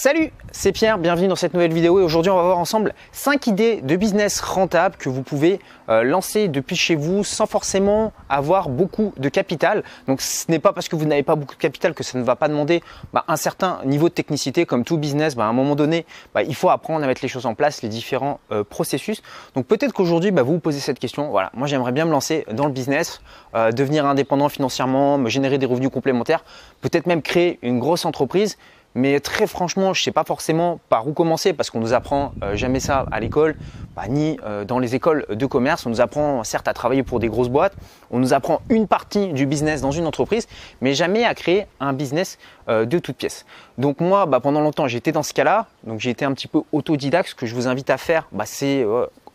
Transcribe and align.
Salut, 0.00 0.30
c'est 0.52 0.70
Pierre, 0.70 0.96
bienvenue 0.96 1.26
dans 1.26 1.34
cette 1.34 1.54
nouvelle 1.54 1.72
vidéo 1.72 1.98
et 1.98 2.04
aujourd'hui 2.04 2.30
on 2.30 2.36
va 2.36 2.44
voir 2.44 2.58
ensemble 2.58 2.94
5 3.10 3.48
idées 3.48 3.80
de 3.80 3.96
business 3.96 4.40
rentables 4.40 4.94
que 4.94 5.08
vous 5.08 5.24
pouvez 5.24 5.58
euh, 5.88 6.04
lancer 6.04 6.46
depuis 6.46 6.76
chez 6.76 6.94
vous 6.94 7.24
sans 7.24 7.46
forcément 7.46 8.12
avoir 8.28 8.68
beaucoup 8.68 9.12
de 9.16 9.28
capital. 9.28 9.82
Donc 10.06 10.20
ce 10.20 10.48
n'est 10.52 10.60
pas 10.60 10.72
parce 10.72 10.88
que 10.88 10.94
vous 10.94 11.04
n'avez 11.04 11.24
pas 11.24 11.34
beaucoup 11.34 11.56
de 11.56 11.60
capital 11.60 11.94
que 11.94 12.04
ça 12.04 12.16
ne 12.16 12.22
va 12.22 12.36
pas 12.36 12.46
demander 12.46 12.80
bah, 13.12 13.24
un 13.26 13.34
certain 13.34 13.80
niveau 13.86 14.08
de 14.08 14.14
technicité 14.14 14.66
comme 14.66 14.84
tout 14.84 14.98
business. 14.98 15.34
Bah, 15.34 15.46
à 15.46 15.48
un 15.48 15.52
moment 15.52 15.74
donné, 15.74 16.06
bah, 16.32 16.44
il 16.44 16.54
faut 16.54 16.70
apprendre 16.70 17.02
à 17.02 17.08
mettre 17.08 17.22
les 17.22 17.28
choses 17.28 17.46
en 17.46 17.56
place, 17.56 17.82
les 17.82 17.88
différents 17.88 18.38
euh, 18.52 18.62
processus. 18.62 19.20
Donc 19.56 19.66
peut-être 19.66 19.92
qu'aujourd'hui 19.92 20.30
vous 20.30 20.44
vous 20.44 20.60
posez 20.60 20.78
cette 20.78 21.00
question. 21.00 21.32
Voilà, 21.32 21.50
moi 21.54 21.66
j'aimerais 21.66 21.90
bien 21.90 22.04
me 22.04 22.12
lancer 22.12 22.46
dans 22.52 22.66
le 22.66 22.72
business, 22.72 23.20
euh, 23.56 23.72
devenir 23.72 24.06
indépendant 24.06 24.48
financièrement, 24.48 25.18
me 25.18 25.28
générer 25.28 25.58
des 25.58 25.66
revenus 25.66 25.90
complémentaires, 25.90 26.44
peut-être 26.82 27.06
même 27.06 27.20
créer 27.20 27.58
une 27.62 27.80
grosse 27.80 28.04
entreprise. 28.04 28.58
Mais 28.94 29.20
très 29.20 29.46
franchement, 29.46 29.94
je 29.94 30.00
ne 30.00 30.04
sais 30.04 30.12
pas 30.12 30.24
forcément 30.24 30.80
par 30.88 31.06
où 31.06 31.12
commencer 31.12 31.52
parce 31.52 31.70
qu'on 31.70 31.80
nous 31.80 31.92
apprend 31.92 32.32
euh, 32.42 32.56
jamais 32.56 32.80
ça 32.80 33.06
à 33.12 33.20
l'école, 33.20 33.54
bah, 33.94 34.08
ni 34.08 34.38
euh, 34.44 34.64
dans 34.64 34.78
les 34.78 34.94
écoles 34.94 35.26
de 35.28 35.46
commerce. 35.46 35.86
On 35.86 35.90
nous 35.90 36.00
apprend 36.00 36.42
certes 36.42 36.68
à 36.68 36.72
travailler 36.72 37.02
pour 37.02 37.20
des 37.20 37.28
grosses 37.28 37.48
boîtes, 37.48 37.74
on 38.10 38.18
nous 38.18 38.32
apprend 38.32 38.60
une 38.70 38.86
partie 38.86 39.32
du 39.32 39.46
business 39.46 39.80
dans 39.80 39.90
une 39.90 40.06
entreprise, 40.06 40.48
mais 40.80 40.94
jamais 40.94 41.24
à 41.24 41.34
créer 41.34 41.66
un 41.80 41.92
business 41.92 42.38
euh, 42.68 42.86
de 42.86 42.98
toutes 42.98 43.16
pièces. 43.16 43.44
Donc 43.76 44.00
moi, 44.00 44.26
bah, 44.26 44.40
pendant 44.40 44.60
longtemps, 44.60 44.88
j'étais 44.88 45.12
dans 45.12 45.22
ce 45.22 45.34
cas-là. 45.34 45.66
Donc 45.84 46.00
j'ai 46.00 46.10
été 46.10 46.24
un 46.24 46.32
petit 46.32 46.48
peu 46.48 46.62
autodidacte. 46.72 47.30
Ce 47.30 47.34
que 47.34 47.46
je 47.46 47.54
vous 47.54 47.68
invite 47.68 47.90
à 47.90 47.98
faire, 47.98 48.26
bah, 48.32 48.44
c'est 48.46 48.84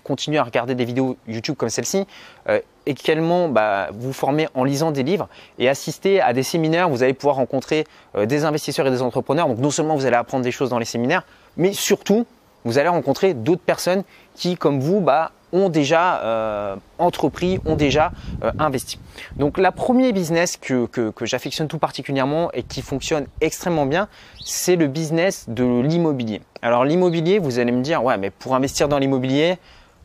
continuer 0.04 0.38
à 0.38 0.44
regarder 0.44 0.76
des 0.76 0.86
vidéos 0.86 1.18
YouTube 1.28 1.56
comme 1.58 1.70
celle-ci, 1.70 2.06
euh, 2.50 2.60
également 2.86 3.48
bah, 3.48 3.90
vous 3.94 4.14
former 4.14 4.48
en 4.54 4.64
lisant 4.64 4.92
des 4.92 5.04
livres 5.04 5.30
et 5.58 5.70
assister 5.70 6.22
à 6.22 6.34
des 6.34 6.44
séminaires. 6.44 6.90
Vous 6.90 7.04
allez 7.04 7.14
pouvoir 7.14 7.38
rencontrer 7.38 7.86
euh, 8.16 8.26
des 8.26 8.46
investisseurs 8.46 8.88
et 8.88 8.92
des 8.92 9.02
entrepreneurs. 9.02 9.48
Donc 9.48 9.60
non 9.60 9.72
seulement 9.72 9.96
vous 9.96 10.06
allez 10.06 10.16
apprendre 10.16 10.44
des 10.44 10.52
choses 10.52 10.70
dans 10.70 10.80
les 10.80 10.86
séminaires, 10.86 11.26
mais 11.58 11.74
surtout 11.74 12.26
vous 12.66 12.78
allez 12.78 12.90
rencontrer 12.90 13.34
d'autres 13.34 13.62
personnes 13.62 14.04
qui, 14.36 14.56
comme 14.56 14.80
vous, 14.80 15.02
bah, 15.02 15.32
ont 15.52 15.68
déjà 15.68 16.22
euh, 16.22 16.76
entrepris, 16.98 17.60
ont 17.66 17.76
déjà 17.76 18.12
investi. 18.58 18.98
Donc 19.36 19.58
la 19.58 19.72
premier 19.72 20.12
business 20.12 20.58
que, 20.58 20.88
que 20.88 21.26
j'affectionne 21.26 21.68
tout 21.68 21.78
particulièrement 21.78 22.50
et 22.54 22.64
qui 22.64 22.82
fonctionne 22.82 23.28
extrêmement 23.40 23.86
bien, 23.86 24.08
c'est 24.44 24.76
le 24.78 24.88
business 24.88 25.46
de 25.50 25.82
l'immobilier. 25.82 26.42
Alors 26.64 26.86
l'immobilier, 26.86 27.38
vous 27.38 27.60
allez 27.60 27.74
me 27.74 27.82
dire, 27.82 28.04
ouais, 28.04 28.18
mais 28.18 28.30
pour 28.30 28.56
investir 28.56 28.88
dans 28.88 28.98
l'immobilier, 28.98 29.58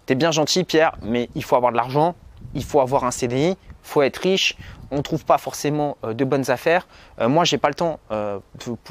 T'es 0.09 0.15
bien 0.15 0.31
gentil, 0.31 0.65
Pierre, 0.65 0.93
mais 1.03 1.29
il 1.35 1.45
faut 1.45 1.55
avoir 1.55 1.71
de 1.71 1.77
l'argent, 1.77 2.15
il 2.55 2.65
faut 2.65 2.81
avoir 2.81 3.05
un 3.05 3.11
CDI, 3.11 3.51
il 3.51 3.57
faut 3.83 4.01
être 4.01 4.17
riche. 4.17 4.57
On 4.91 4.97
ne 4.97 5.03
trouve 5.03 5.27
pas 5.27 5.37
forcément 5.37 5.99
euh, 6.03 6.15
de 6.15 6.25
bonnes 6.25 6.51
affaires. 6.51 6.89
Euh, 7.21 7.29
moi, 7.29 7.45
j'ai 7.45 7.59
pas 7.59 7.69
le 7.69 7.75
temps 7.75 8.01
euh, 8.11 8.39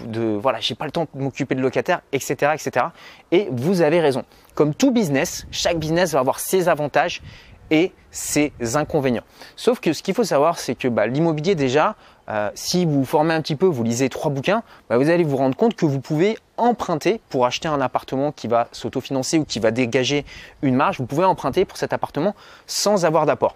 de, 0.05 0.37
voilà, 0.39 0.59
j'ai 0.59 0.75
pas 0.75 0.85
le 0.85 0.91
temps 0.91 1.07
de 1.11 1.19
m'occuper 1.19 1.55
de 1.55 1.61
locataires, 1.61 2.01
etc., 2.11 2.51
etc. 2.53 2.85
Et 3.31 3.47
vous 3.51 3.81
avez 3.81 3.99
raison. 3.99 4.25
Comme 4.53 4.75
tout 4.75 4.91
business, 4.91 5.47
chaque 5.49 5.79
business 5.79 6.11
va 6.13 6.19
avoir 6.19 6.39
ses 6.39 6.69
avantages 6.69 7.23
et 7.71 7.93
ses 8.11 8.53
inconvénients. 8.75 9.23
Sauf 9.55 9.79
que 9.79 9.93
ce 9.93 10.03
qu'il 10.03 10.13
faut 10.13 10.23
savoir, 10.23 10.59
c'est 10.59 10.75
que 10.75 10.87
bah, 10.87 11.07
l'immobilier 11.07 11.55
déjà, 11.55 11.95
euh, 12.29 12.49
si 12.55 12.85
vous 12.85 12.99
vous 12.99 13.05
formez 13.05 13.33
un 13.33 13.41
petit 13.41 13.55
peu, 13.55 13.65
vous 13.65 13.83
lisez 13.83 14.09
trois 14.09 14.31
bouquins, 14.31 14.63
bah, 14.89 14.97
vous 14.97 15.09
allez 15.09 15.23
vous 15.23 15.37
rendre 15.37 15.55
compte 15.55 15.75
que 15.75 15.85
vous 15.85 16.01
pouvez 16.01 16.37
emprunter 16.57 17.21
pour 17.29 17.45
acheter 17.45 17.67
un 17.67 17.79
appartement 17.79 18.31
qui 18.31 18.47
va 18.47 18.67
s'autofinancer 18.71 19.37
ou 19.37 19.45
qui 19.45 19.59
va 19.59 19.71
dégager 19.71 20.25
une 20.61 20.75
marge. 20.75 20.97
Vous 20.97 21.05
pouvez 21.05 21.25
emprunter 21.25 21.63
pour 21.65 21.77
cet 21.77 21.93
appartement 21.93 22.35
sans 22.65 23.05
avoir 23.05 23.25
d'apport. 23.25 23.55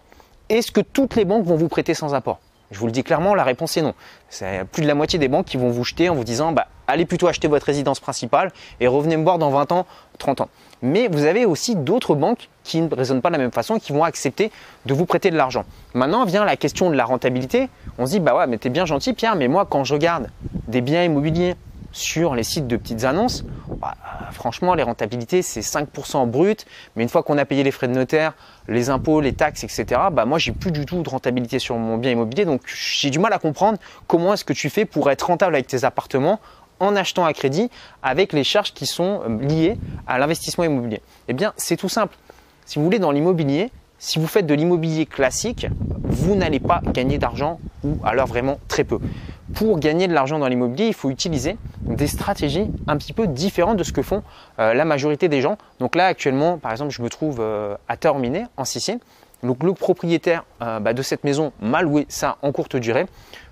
Est-ce 0.50 0.72
que 0.72 0.82
toutes 0.82 1.16
les 1.16 1.26
banques 1.26 1.46
vont 1.46 1.56
vous 1.56 1.68
prêter 1.68 1.94
sans 1.94 2.14
apport? 2.14 2.40
Je 2.72 2.80
vous 2.80 2.86
le 2.86 2.92
dis 2.94 3.04
clairement, 3.04 3.36
la 3.36 3.44
réponse 3.44 3.76
est 3.76 3.82
non. 3.82 3.94
C'est 4.30 4.64
plus 4.66 4.82
de 4.82 4.88
la 4.88 4.96
moitié 4.96 5.20
des 5.20 5.28
banques 5.28 5.46
qui 5.46 5.58
vont 5.58 5.70
vous 5.70 5.84
jeter 5.84 6.08
en 6.08 6.16
vous 6.16 6.24
disant 6.24 6.54
bah, 6.54 6.68
allez 6.88 7.06
plutôt 7.06 7.28
acheter 7.28 7.50
votre 7.50 7.66
résidence 7.66 8.00
principale 8.00 8.52
et 8.80 8.88
revenez 8.88 9.18
me 9.18 9.24
voir 9.24 9.38
dans 9.38 9.50
20 9.50 9.74
ans, 9.74 9.86
30 10.18 10.42
ans. 10.42 10.50
Mais 10.82 11.08
vous 11.08 11.26
avez 11.26 11.46
aussi 11.46 11.76
d'autres 11.76 12.16
banques 12.16 12.50
qui 12.64 12.82
ne 12.82 12.94
raisonnent 12.94 13.22
pas 13.22 13.30
de 13.30 13.34
la 13.34 13.40
même 13.40 13.52
façon 13.52 13.80
qui 13.80 13.92
vont 13.92 14.04
accepter 14.04 14.52
de 14.86 14.94
vous 14.94 15.06
prêter 15.06 15.30
de 15.30 15.38
l'argent. 15.38 15.66
Maintenant 15.94 16.26
vient 16.26 16.46
la 16.46 16.58
question 16.58 16.90
de 16.90 16.96
la 16.96 17.06
rentabilité. 17.06 17.70
On 17.98 18.06
se 18.06 18.12
dit 18.12 18.20
bah 18.20 18.36
ouais, 18.36 18.48
mais 18.48 18.58
t'es 18.58 18.70
bien 18.70 18.86
gentil 18.86 19.14
Pierre, 19.14 19.36
mais 19.36 19.48
moi 19.48 19.66
quand 19.70 19.84
je 19.84 19.94
regarde 19.94 20.30
des 20.68 20.82
biens 20.82 21.04
immobiliers 21.04 21.56
sur 21.92 22.36
les 22.36 22.44
sites 22.44 22.68
de 22.68 22.78
petites 22.78 23.04
annonces, 23.04 23.44
bah, 23.80 23.96
franchement, 24.32 24.76
les 24.76 24.84
rentabilités, 24.84 25.42
c'est 25.42 25.62
5% 25.62 26.30
brut. 26.30 26.66
Mais 26.96 27.04
une 27.04 27.10
fois 27.10 27.24
qu'on 27.24 27.38
a 27.38 27.46
payé 27.46 27.64
les 27.64 27.72
frais 27.72 27.88
de 27.88 27.94
notaire, 27.94 28.34
les 28.68 28.90
impôts, 28.90 29.22
les 29.22 29.34
taxes, 29.34 29.64
etc., 29.64 30.02
bah, 30.12 30.26
moi, 30.26 30.40
j'ai 30.40 30.52
plus 30.52 30.72
du 30.72 30.86
tout 30.86 31.02
de 31.02 31.10
rentabilité 31.10 31.60
sur 31.60 31.76
mon 31.76 31.98
bien 31.98 32.12
immobilier. 32.12 32.46
Donc, 32.46 32.62
j'ai 32.66 33.10
du 33.10 33.20
mal 33.20 33.34
à 33.34 33.40
comprendre 33.40 33.78
comment 34.08 34.34
est-ce 34.34 34.46
que 34.46 34.54
tu 34.54 34.70
fais 34.70 34.86
pour 34.86 35.10
être 35.12 35.24
rentable 35.24 35.56
avec 35.56 35.68
tes 35.68 35.84
appartements 35.84 36.40
en 36.82 36.96
achetant 36.96 37.24
à 37.24 37.32
crédit 37.34 37.70
avec 38.04 38.34
les 38.34 38.44
charges 38.44 38.74
qui 38.74 38.86
sont 38.86 39.22
euh, 39.24 39.38
liées 39.40 39.78
à 40.08 40.20
l'investissement 40.20 40.66
immobilier. 40.66 41.02
Eh 41.30 41.34
bien, 41.34 41.54
c'est 41.56 41.78
tout 41.78 41.90
simple. 41.90 42.18
Si 42.66 42.80
vous 42.80 42.86
voulez, 42.86 43.00
dans 43.00 43.12
l'immobilier, 43.12 43.72
si 44.00 44.20
vous 44.20 44.28
faites 44.28 44.48
de 44.48 44.54
l'immobilier 44.54 45.06
classique, 45.06 45.68
vous 46.04 46.36
n'allez 46.36 46.60
pas 46.60 46.82
gagner 46.88 47.18
d'argent 47.18 47.60
ou 47.84 47.98
alors 48.04 48.28
vraiment 48.28 48.60
très 48.68 48.84
peu 48.84 49.00
pour 49.54 49.80
gagner 49.80 50.08
de 50.08 50.14
l'argent 50.14 50.40
dans 50.40 50.48
l'immobilier, 50.48 50.88
il 50.88 50.94
faut 50.94 51.10
utiliser 51.10 51.58
des 51.82 52.08
stratégies 52.08 52.70
un 52.88 52.98
petit 52.98 53.14
peu 53.14 53.28
différentes 53.28 53.78
de 53.78 53.84
ce 53.84 53.92
que 53.92 54.02
font 54.02 54.24
euh, 54.60 54.74
la 54.74 54.86
majorité 54.86 55.28
des 55.28 55.42
gens. 55.42 55.58
Donc 55.80 55.96
là, 55.96 56.06
actuellement, 56.06 56.58
par 56.58 56.72
exemple, 56.72 56.92
je 56.92 57.02
me 57.02 57.10
trouve 57.10 57.40
euh, 57.40 57.76
à 57.88 57.98
Terminé, 57.98 58.46
en 58.58 58.66
Sicile. 58.66 59.00
Donc 59.44 59.64
le 59.64 59.74
propriétaire 59.74 60.46
bah, 60.60 60.94
de 60.94 61.02
cette 61.02 61.24
maison 61.24 61.52
m'a 61.62 61.82
loué 61.82 62.06
ça 62.10 62.38
en 62.44 62.52
courte 62.52 62.76
durée. 62.76 63.08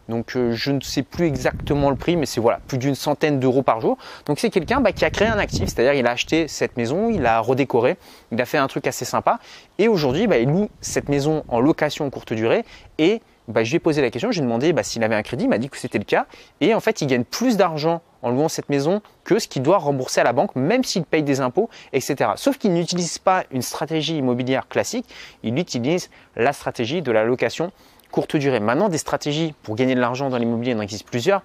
Donc 0.10 0.36
je 0.36 0.72
ne 0.72 0.82
sais 0.82 1.04
plus 1.04 1.26
exactement 1.26 1.90
le 1.90 1.96
prix, 1.96 2.18
mais 2.18 2.26
c'est 2.26 2.42
voilà 2.42 2.60
plus 2.68 2.78
d'une 2.78 2.96
centaine 2.96 3.40
d'euros 3.40 3.62
par 3.62 3.80
jour. 3.80 3.98
Donc 4.26 4.40
c'est 4.40 4.50
quelqu'un 4.50 4.82
bah, 4.82 4.92
qui 4.92 5.06
a 5.06 5.10
créé 5.10 5.28
un 5.28 5.40
actif, 5.40 5.70
c'est-à-dire 5.70 5.94
il 5.94 6.06
a 6.08 6.12
acheté 6.12 6.48
cette 6.48 6.76
maison, 6.76 7.10
il 7.10 7.26
a 7.26 7.40
redécoré, 7.40 7.98
il 8.32 8.42
a 8.42 8.46
fait 8.46 8.58
un 8.58 8.68
truc 8.68 8.88
assez 8.88 9.06
sympa, 9.06 9.40
et 9.78 9.88
aujourd'hui 9.88 10.28
bah, 10.28 10.38
il 10.38 10.50
loue 10.50 10.70
cette 10.82 11.10
maison 11.10 11.44
en 11.48 11.60
location 11.60 12.10
courte 12.10 12.34
durée 12.34 12.66
et 12.98 13.22
bah, 13.50 13.64
je 13.64 13.72
lui 13.72 13.78
ai 13.78 13.80
posé 13.80 14.02
la 14.02 14.12
question, 14.12 14.32
j'ai 14.32 14.42
demandé 14.42 14.74
s'il 14.84 15.04
avait 15.04 15.16
un 15.16 15.24
crédit, 15.24 15.46
il 15.46 15.50
m'a 15.50 15.58
dit 15.58 15.70
que 15.70 15.78
c'était 15.78 15.98
le 15.98 16.04
cas. 16.04 16.28
Et 16.62 16.76
en 16.76 16.80
fait, 16.80 17.02
il 17.02 17.08
gagne 17.08 17.24
plus 17.24 17.58
d'argent 17.58 18.02
en 18.22 18.30
louant 18.30 18.48
cette 18.48 18.70
maison 18.70 19.02
que 19.24 19.40
ce 19.40 19.48
qu'il 19.48 19.64
doit 19.64 19.80
rembourser 19.80 20.22
à 20.22 20.24
la 20.24 20.34
banque, 20.34 20.56
même 20.56 20.84
s'il 20.84 21.04
paye 21.04 21.24
des 21.24 21.42
impôts, 21.42 21.68
etc. 21.92 22.32
Sauf 22.36 22.60
qu'il 22.60 22.74
n'utilise 22.74 23.18
pas 23.18 23.46
une 23.50 23.64
stratégie 23.64 24.18
immobilière 24.18 24.68
classique, 24.68 25.06
il 25.42 25.58
utilise 25.58 26.12
la 26.36 26.54
stratégie 26.54 27.02
de 27.02 27.12
la 27.12 27.24
location 27.24 27.72
courte 28.12 28.36
durée. 28.36 28.60
Maintenant, 28.60 28.90
des 28.90 28.98
stratégies 28.98 29.54
pour 29.64 29.76
gagner 29.76 29.96
de 29.96 30.00
l'argent 30.00 30.30
dans 30.30 30.38
l'immobilier, 30.38 30.72
il 30.72 30.78
en 30.78 30.82
existe 30.82 31.08
plusieurs 31.08 31.42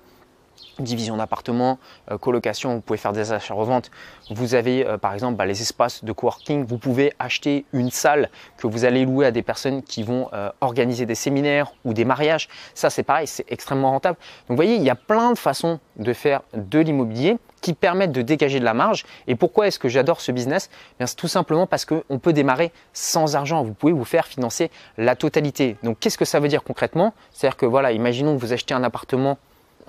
division 0.79 1.17
d'appartements, 1.17 1.79
euh, 2.11 2.19
colocation, 2.19 2.75
vous 2.75 2.81
pouvez 2.81 2.99
faire 2.99 3.13
des 3.13 3.33
achats-reventes. 3.33 3.91
Vous 4.31 4.55
avez 4.55 4.87
euh, 4.87 4.99
par 4.99 5.15
exemple 5.15 5.37
bah, 5.37 5.47
les 5.47 5.61
espaces 5.63 6.05
de 6.05 6.13
coworking, 6.13 6.65
vous 6.65 6.79
pouvez 6.79 7.13
acheter 7.19 7.65
une 7.73 7.91
salle 7.91 8.31
que 8.57 8.67
vous 8.67 8.85
allez 8.85 9.05
louer 9.05 9.27
à 9.27 9.31
des 9.31 9.43
personnes 9.43 9.83
qui 9.83 10.03
vont 10.03 10.29
euh, 10.33 10.51
organiser 10.61 11.07
des 11.07 11.15
séminaires 11.15 11.73
ou 11.85 11.95
des 11.95 12.05
mariages. 12.05 12.49
Ça 12.75 12.91
c'est 12.91 13.03
pareil, 13.03 13.27
c'est 13.27 13.45
extrêmement 13.49 13.91
rentable. 13.91 14.17
Donc 14.49 14.51
vous 14.51 14.57
voyez, 14.57 14.77
il 14.77 14.83
y 14.83 14.91
a 14.91 14.95
plein 14.95 15.33
de 15.33 15.39
façons 15.39 15.81
de 15.97 16.13
faire 16.13 16.43
de 16.55 16.79
l'immobilier 16.79 17.37
qui 17.65 17.73
permettent 17.73 18.13
de 18.13 18.21
dégager 18.21 18.61
de 18.61 18.65
la 18.65 18.75
marge. 18.75 19.05
Et 19.27 19.37
pourquoi 19.37 19.67
est-ce 19.67 19.79
que 19.79 19.89
j'adore 19.89 20.21
ce 20.21 20.33
business? 20.33 20.69
Eh 21.01 21.07
C'est 21.07 21.17
tout 21.17 21.29
simplement 21.29 21.67
parce 21.67 21.87
qu'on 21.87 22.19
peut 22.19 22.35
démarrer 22.35 22.73
sans 22.93 23.37
argent. 23.37 23.63
Vous 23.63 23.73
pouvez 23.73 23.95
vous 23.95 24.05
faire 24.05 24.27
financer 24.27 24.71
la 24.99 25.17
totalité. 25.17 25.79
Donc 25.83 25.99
qu'est-ce 25.99 26.19
que 26.19 26.27
ça 26.27 26.41
veut 26.41 26.49
dire 26.49 26.63
concrètement? 26.63 27.15
C'est-à-dire 27.33 27.57
que 27.57 27.65
voilà, 27.65 27.93
imaginons 27.93 28.37
que 28.37 28.41
vous 28.43 28.53
achetez 28.53 28.75
un 28.75 28.85
appartement 28.85 29.39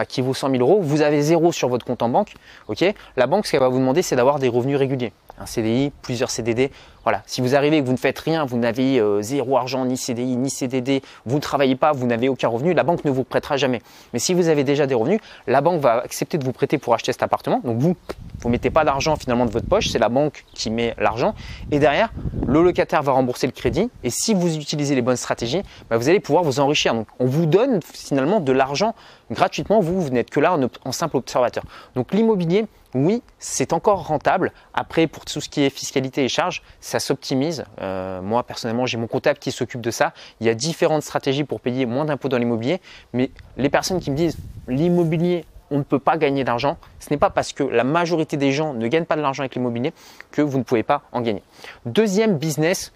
qui 0.04 0.22
vaut 0.22 0.34
100 0.34 0.50
000 0.50 0.62
euros, 0.62 0.82
vous 0.82 1.02
avez 1.02 1.22
zéro 1.22 1.54
sur 1.54 1.70
votre 1.70 1.86
compte 1.86 2.02
en 2.02 2.10
banque. 2.10 2.34
la 3.16 3.28
banque, 3.28 3.46
ce 3.46 3.52
qu'elle 3.52 3.62
va 3.62 3.70
vous 3.70 3.80
demander, 3.80 4.02
c'est 4.02 4.18
d'avoir 4.18 4.40
des 4.40 4.50
revenus 4.50 4.78
réguliers. 4.78 5.14
Un 5.40 5.46
CDI, 5.46 5.92
plusieurs 6.02 6.30
CDD. 6.30 6.72
Voilà. 7.06 7.22
Si 7.28 7.40
vous 7.40 7.56
arrivez 7.56 7.82
que 7.82 7.86
vous 7.86 7.92
ne 7.92 7.98
faites 7.98 8.18
rien, 8.18 8.46
vous 8.46 8.58
n'avez 8.58 9.00
euh, 9.00 9.22
zéro 9.22 9.58
argent, 9.58 9.86
ni 9.86 9.96
CDI, 9.96 10.36
ni 10.36 10.50
CDD, 10.50 11.04
vous 11.26 11.36
ne 11.36 11.42
travaillez 11.42 11.76
pas, 11.76 11.92
vous 11.92 12.08
n'avez 12.08 12.30
aucun 12.30 12.48
revenu, 12.48 12.74
la 12.74 12.84
banque 12.84 13.06
ne 13.06 13.12
vous 13.12 13.24
prêtera 13.24 13.58
jamais. 13.58 13.82
Mais 14.12 14.20
si 14.20 14.34
vous 14.34 14.48
avez 14.50 14.64
déjà 14.64 14.88
des 14.88 14.96
revenus, 14.96 15.20
la 15.46 15.62
banque 15.62 15.82
va 15.82 15.98
accepter 15.98 16.40
de 16.40 16.44
vous 16.44 16.52
prêter 16.52 16.80
pour 16.80 16.96
acheter 16.96 17.12
cet 17.12 17.22
appartement. 17.22 17.62
Donc 17.64 17.78
vous, 17.78 17.96
vous 18.40 18.50
mettez 18.50 18.72
pas 18.72 18.84
d'argent 18.84 19.16
finalement 19.16 19.46
de 19.46 19.52
votre 19.52 19.68
poche, 19.68 19.90
c'est 19.90 20.00
la 20.00 20.10
banque 20.10 20.46
qui 20.54 20.72
met 20.72 20.96
l'argent. 20.98 21.36
Et 21.72 21.78
derrière, 21.78 22.12
le 22.48 22.64
locataire 22.64 23.04
va 23.04 23.12
rembourser 23.12 23.46
le 23.46 23.54
crédit. 23.54 23.90
Et 24.04 24.10
si 24.10 24.34
vous 24.34 24.56
utilisez 24.58 24.96
les 24.96 25.02
bonnes 25.02 25.16
stratégies, 25.16 25.62
bah, 25.90 25.98
vous 25.98 26.10
allez 26.10 26.20
pouvoir 26.20 26.44
vous 26.44 26.60
enrichir. 26.60 26.94
Donc 26.94 27.08
on 27.20 27.26
vous 27.26 27.46
donne 27.46 27.82
finalement 27.84 28.40
de 28.40 28.52
l'argent 28.52 28.96
gratuitement. 29.32 29.80
Vous, 29.80 30.02
vous 30.02 30.10
n'êtes 30.10 30.30
que 30.30 30.40
là 30.40 30.58
en, 30.86 30.92
simple 30.92 31.18
observateur. 31.18 31.64
Donc 31.96 32.14
l'immobilier, 32.14 32.66
oui, 32.94 33.22
c'est 33.40 33.74
encore 33.74 34.08
rentable. 34.08 34.52
Après, 34.74 35.08
pour 35.08 35.26
tout 35.26 35.42
ce 35.42 35.50
qui 35.50 35.64
est 35.64 35.70
fiscalité 35.70 36.24
et 36.24 36.30
charges, 36.30 36.62
ça 36.80 36.95
s'optimise. 37.00 37.66
Euh, 37.82 38.22
moi, 38.22 38.44
personnellement, 38.44 38.86
j'ai 38.86 38.98
mon 38.98 39.08
comptable 39.08 39.40
qui 39.40 39.52
s'occupe 39.52 39.82
de 39.82 39.92
ça. 39.92 40.14
Il 40.40 40.48
y 40.48 40.50
a 40.50 40.54
différentes 40.54 41.04
stratégies 41.04 41.44
pour 41.44 41.62
payer 41.62 41.86
moins 41.86 42.06
d'impôts 42.06 42.30
dans 42.30 42.38
l'immobilier. 42.38 42.82
Mais 43.14 43.32
les 43.58 43.70
personnes 43.70 44.00
qui 44.00 44.12
me 44.12 44.16
disent 44.16 44.38
l'immobilier, 44.68 45.46
on 45.72 45.80
ne 45.80 45.84
peut 45.84 46.00
pas 46.00 46.18
gagner 46.18 46.44
d'argent, 46.44 46.78
ce 47.00 47.10
n'est 47.10 47.18
pas 47.18 47.30
parce 47.30 47.54
que 47.54 47.64
la 47.64 47.84
majorité 47.84 48.38
des 48.38 48.52
gens 48.52 48.74
ne 48.74 48.88
gagnent 48.88 49.06
pas 49.06 49.16
de 49.16 49.22
l'argent 49.22 49.42
avec 49.42 49.56
l'immobilier 49.56 49.94
que 50.32 50.42
vous 50.42 50.58
ne 50.58 50.64
pouvez 50.64 50.84
pas 50.84 51.04
en 51.12 51.22
gagner. 51.22 51.44
Deuxième 51.86 52.38
business 52.38 52.94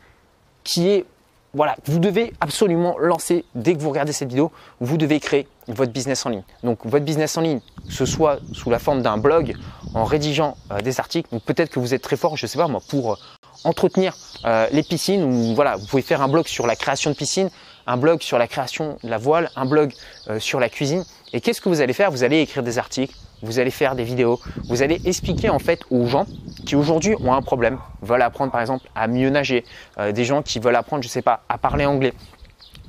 qui 0.63 0.89
est 0.89 1.05
voilà, 1.53 1.75
vous 1.85 1.97
devez 1.97 2.33
absolument 2.41 2.97
lancer, 2.99 3.43
dès 3.55 3.73
que 3.73 3.79
vous 3.79 3.89
regardez 3.89 4.11
cette 4.13 4.29
vidéo, 4.29 4.51
vous 4.79 4.97
devez 4.97 5.19
créer 5.19 5.47
votre 5.67 5.91
business 5.91 6.23
en 6.25 6.29
ligne. 6.29 6.43
Donc 6.63 6.85
votre 6.85 7.05
business 7.05 7.37
en 7.37 7.41
ligne, 7.41 7.59
ce 7.89 8.05
soit 8.05 8.39
sous 8.53 8.69
la 8.69 8.77
forme 8.77 9.01
d'un 9.01 9.17
blog, 9.17 9.55
en 9.95 10.03
rédigeant 10.03 10.57
euh, 10.71 10.81
des 10.81 10.99
articles, 10.99 11.27
donc 11.31 11.43
peut-être 11.43 11.71
que 11.71 11.79
vous 11.79 11.95
êtes 11.95 12.03
très 12.03 12.17
fort, 12.17 12.37
je 12.37 12.45
ne 12.45 12.47
sais 12.47 12.59
pas 12.59 12.67
moi, 12.67 12.81
pour 12.87 13.13
euh, 13.13 13.15
entretenir 13.63 14.15
euh, 14.45 14.67
les 14.71 14.83
piscines, 14.83 15.23
ou 15.23 15.55
voilà, 15.55 15.75
vous 15.75 15.85
pouvez 15.85 16.01
faire 16.01 16.21
un 16.21 16.27
blog 16.27 16.47
sur 16.47 16.67
la 16.67 16.75
création 16.75 17.11
de 17.11 17.15
piscines, 17.15 17.49
un 17.87 17.97
blog 17.97 18.21
sur 18.21 18.37
la 18.37 18.47
création 18.47 18.97
de 19.03 19.09
la 19.09 19.17
voile, 19.17 19.49
un 19.55 19.65
blog 19.65 19.93
sur 20.37 20.59
la 20.59 20.69
cuisine. 20.69 21.03
Et 21.33 21.41
qu'est-ce 21.41 21.59
que 21.59 21.69
vous 21.69 21.81
allez 21.81 21.93
faire? 21.93 22.11
Vous 22.11 22.23
allez 22.23 22.39
écrire 22.39 22.61
des 22.61 22.77
articles, 22.77 23.15
vous 23.41 23.57
allez 23.57 23.71
faire 23.71 23.95
des 23.95 24.03
vidéos, 24.03 24.39
vous 24.67 24.83
allez 24.83 25.01
expliquer 25.05 25.49
en 25.49 25.57
fait 25.57 25.81
aux 25.89 26.05
gens 26.05 26.27
qui 26.67 26.75
aujourd'hui 26.75 27.15
ont 27.15 27.33
un 27.33 27.41
problème, 27.41 27.79
veulent 28.03 28.21
apprendre 28.21 28.51
par 28.51 28.61
exemple 28.61 28.87
à 28.93 29.07
mieux 29.07 29.31
nager, 29.31 29.65
des 30.13 30.23
gens 30.23 30.43
qui 30.43 30.59
veulent 30.59 30.75
apprendre, 30.75 31.03
je 31.03 31.07
sais 31.07 31.23
pas, 31.23 31.41
à 31.49 31.57
parler 31.57 31.85
anglais, 31.85 32.13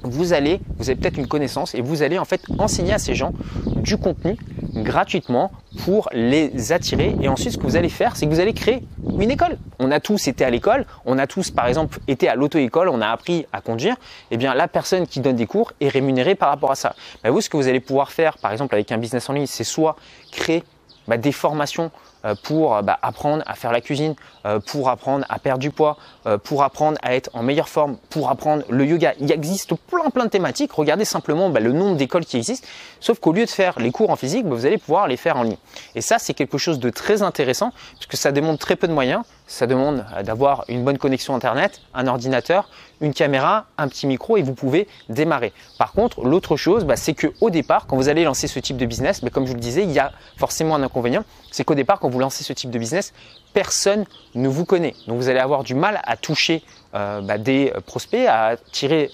vous 0.02 0.32
allez, 0.32 0.60
vous 0.78 0.90
avez 0.90 0.98
peut-être 0.98 1.18
une 1.18 1.26
connaissance 1.26 1.74
et 1.74 1.80
vous 1.80 2.02
allez 2.02 2.18
en 2.18 2.24
fait 2.24 2.42
enseigner 2.58 2.92
à 2.92 2.98
ces 2.98 3.14
gens 3.14 3.32
du 3.66 3.96
contenu 3.96 4.36
gratuitement 4.74 5.50
pour 5.84 6.08
les 6.12 6.72
attirer. 6.72 7.16
Et 7.20 7.28
ensuite, 7.28 7.52
ce 7.52 7.58
que 7.58 7.64
vous 7.64 7.76
allez 7.76 7.88
faire, 7.88 8.16
c'est 8.16 8.26
que 8.26 8.30
vous 8.30 8.40
allez 8.40 8.52
créer 8.52 8.82
une 9.18 9.30
école. 9.30 9.58
On 9.78 9.90
a 9.90 10.00
tous 10.00 10.28
été 10.28 10.44
à 10.44 10.50
l'école, 10.50 10.86
on 11.04 11.18
a 11.18 11.26
tous 11.26 11.50
par 11.50 11.66
exemple 11.66 11.98
été 12.08 12.28
à 12.28 12.34
l'auto-école, 12.34 12.88
on 12.88 13.00
a 13.00 13.08
appris 13.08 13.46
à 13.52 13.60
conduire. 13.60 13.96
Eh 14.30 14.36
bien, 14.36 14.54
la 14.54 14.68
personne 14.68 15.06
qui 15.06 15.20
donne 15.20 15.36
des 15.36 15.46
cours 15.46 15.72
est 15.80 15.88
rémunérée 15.88 16.34
par 16.34 16.48
rapport 16.48 16.70
à 16.70 16.76
ça. 16.76 16.94
Mais 17.24 17.30
vous, 17.30 17.40
ce 17.40 17.50
que 17.50 17.56
vous 17.56 17.68
allez 17.68 17.80
pouvoir 17.80 18.10
faire, 18.10 18.38
par 18.38 18.52
exemple 18.52 18.74
avec 18.74 18.90
un 18.92 18.98
business 18.98 19.28
en 19.28 19.32
ligne, 19.32 19.46
c'est 19.46 19.64
soit 19.64 19.96
créer 20.30 20.64
bah, 21.10 21.16
des 21.16 21.32
formations 21.32 21.90
euh, 22.24 22.36
pour 22.40 22.76
euh, 22.76 22.82
bah, 22.82 22.96
apprendre 23.02 23.42
à 23.46 23.54
faire 23.54 23.72
la 23.72 23.80
cuisine, 23.80 24.14
euh, 24.46 24.60
pour 24.60 24.90
apprendre 24.90 25.26
à 25.28 25.40
perdre 25.40 25.58
du 25.58 25.72
poids, 25.72 25.96
pour 26.44 26.62
apprendre 26.62 26.98
à 27.02 27.16
être 27.16 27.30
en 27.32 27.42
meilleure 27.42 27.68
forme, 27.68 27.96
pour 28.10 28.30
apprendre 28.30 28.62
le 28.68 28.84
yoga. 28.84 29.14
Il 29.18 29.32
existe 29.32 29.74
plein 29.74 30.08
plein 30.10 30.26
de 30.26 30.30
thématiques. 30.30 30.70
Regardez 30.72 31.04
simplement 31.04 31.50
bah, 31.50 31.58
le 31.58 31.72
nombre 31.72 31.96
d'écoles 31.96 32.24
qui 32.24 32.36
existent. 32.36 32.68
Sauf 33.00 33.18
qu'au 33.18 33.32
lieu 33.32 33.44
de 33.44 33.50
faire 33.50 33.80
les 33.80 33.90
cours 33.90 34.10
en 34.10 34.16
physique, 34.16 34.46
vous 34.46 34.66
allez 34.66 34.78
pouvoir 34.78 35.08
les 35.08 35.16
faire 35.16 35.36
en 35.36 35.42
ligne. 35.42 35.56
Et 35.96 36.00
ça, 36.00 36.20
c'est 36.20 36.34
quelque 36.34 36.58
chose 36.58 36.78
de 36.78 36.90
très 36.90 37.22
intéressant 37.22 37.72
puisque 37.96 38.16
ça 38.16 38.30
demande 38.30 38.58
très 38.58 38.76
peu 38.76 38.86
de 38.86 38.92
moyens. 38.92 39.24
Ça 39.48 39.66
demande 39.66 40.06
d'avoir 40.22 40.64
une 40.68 40.84
bonne 40.84 40.98
connexion 40.98 41.34
Internet, 41.34 41.80
un 41.92 42.06
ordinateur, 42.06 42.68
une 43.00 43.14
caméra, 43.14 43.66
un 43.78 43.88
petit 43.88 44.06
micro 44.06 44.36
et 44.36 44.42
vous 44.42 44.54
pouvez 44.54 44.86
démarrer. 45.08 45.52
Par 45.78 45.92
contre, 45.92 46.22
l'autre 46.22 46.56
chose, 46.56 46.86
c'est 46.96 47.14
qu'au 47.14 47.50
départ, 47.50 47.86
quand 47.86 47.96
vous 47.96 48.08
allez 48.08 48.24
lancer 48.24 48.46
ce 48.46 48.58
type 48.58 48.76
de 48.76 48.86
business, 48.86 49.22
comme 49.32 49.44
je 49.44 49.50
vous 49.50 49.56
le 49.56 49.60
disais, 49.60 49.84
il 49.84 49.90
y 49.90 49.98
a 49.98 50.12
forcément 50.36 50.74
un 50.74 50.82
inconvénient. 50.82 51.24
C'est 51.50 51.64
qu'au 51.64 51.74
départ, 51.74 51.98
quand 51.98 52.08
vous 52.08 52.18
lancez 52.18 52.44
ce 52.44 52.52
type 52.52 52.70
de 52.70 52.78
business, 52.78 53.12
personne 53.52 54.04
ne 54.34 54.48
vous 54.48 54.64
connaît. 54.64 54.94
Donc 55.06 55.16
vous 55.16 55.28
allez 55.28 55.40
avoir 55.40 55.64
du 55.64 55.74
mal 55.74 56.00
à 56.04 56.16
toucher 56.16 56.62
euh, 56.94 57.20
bah, 57.20 57.38
des 57.38 57.72
prospects, 57.86 58.26
à, 58.26 58.56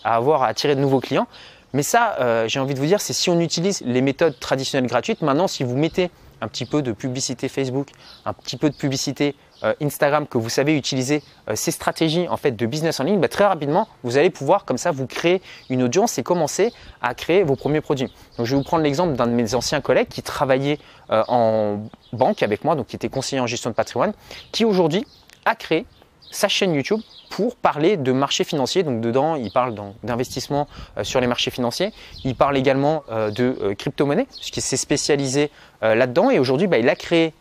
à 0.04 0.16
avoir 0.16 0.42
à 0.42 0.48
attirer 0.48 0.74
de 0.74 0.80
nouveaux 0.80 1.00
clients. 1.00 1.26
Mais 1.72 1.82
ça, 1.82 2.16
euh, 2.20 2.48
j'ai 2.48 2.58
envie 2.58 2.74
de 2.74 2.78
vous 2.78 2.86
dire, 2.86 3.00
c'est 3.00 3.12
si 3.12 3.28
on 3.28 3.40
utilise 3.40 3.82
les 3.84 4.00
méthodes 4.00 4.38
traditionnelles 4.40 4.88
gratuites. 4.88 5.20
Maintenant, 5.20 5.46
si 5.46 5.62
vous 5.62 5.76
mettez 5.76 6.10
un 6.40 6.48
petit 6.48 6.66
peu 6.66 6.82
de 6.82 6.92
publicité 6.92 7.48
Facebook, 7.48 7.88
un 8.24 8.32
petit 8.32 8.56
peu 8.56 8.70
de 8.70 8.74
publicité 8.74 9.34
Instagram, 9.80 10.26
que 10.26 10.38
vous 10.38 10.48
savez 10.48 10.76
utiliser 10.76 11.22
ces 11.54 11.70
stratégies 11.70 12.28
en 12.28 12.36
fait 12.36 12.52
de 12.52 12.66
business 12.66 13.00
en 13.00 13.04
ligne, 13.04 13.20
bah, 13.20 13.28
très 13.28 13.44
rapidement, 13.44 13.88
vous 14.02 14.16
allez 14.16 14.30
pouvoir 14.30 14.64
comme 14.64 14.78
ça 14.78 14.90
vous 14.90 15.06
créer 15.06 15.40
une 15.70 15.82
audience 15.82 16.18
et 16.18 16.22
commencer 16.22 16.72
à 17.02 17.14
créer 17.14 17.42
vos 17.42 17.56
premiers 17.56 17.80
produits. 17.80 18.12
Je 18.38 18.44
vais 18.44 18.56
vous 18.56 18.62
prendre 18.62 18.82
l'exemple 18.82 19.14
d'un 19.14 19.26
de 19.26 19.32
mes 19.32 19.54
anciens 19.54 19.80
collègues 19.80 20.08
qui 20.08 20.22
travaillait 20.22 20.78
en 21.10 21.80
banque 22.12 22.42
avec 22.42 22.64
moi, 22.64 22.74
donc 22.74 22.88
qui 22.88 22.96
était 22.96 23.08
conseiller 23.08 23.40
en 23.40 23.46
gestion 23.46 23.70
de 23.70 23.74
patrimoine, 23.74 24.12
qui 24.52 24.64
aujourd'hui 24.64 25.06
a 25.44 25.54
créé 25.54 25.86
sa 26.30 26.48
chaîne 26.48 26.74
YouTube 26.74 27.00
pour 27.30 27.56
parler 27.56 27.96
de 27.96 28.12
marché 28.12 28.44
financiers. 28.44 28.82
Donc 28.82 29.00
dedans, 29.00 29.36
il 29.36 29.50
parle 29.50 29.74
d'investissement 30.02 30.68
euh, 30.96 31.04
sur 31.04 31.20
les 31.20 31.26
marchés 31.26 31.50
financiers. 31.50 31.92
Il 32.24 32.34
parle 32.34 32.56
également 32.56 33.04
euh, 33.10 33.30
de 33.30 33.56
euh, 33.60 33.74
crypto-monnaie, 33.74 34.26
puisqu'il 34.36 34.62
s'est 34.62 34.76
spécialisé 34.76 35.50
là-dedans. 35.82 36.30
Et 36.30 36.38
aujourd'hui, 36.38 36.66
bah, 36.66 36.78
il 36.78 36.88
a 36.88 36.96
créé 36.96 37.32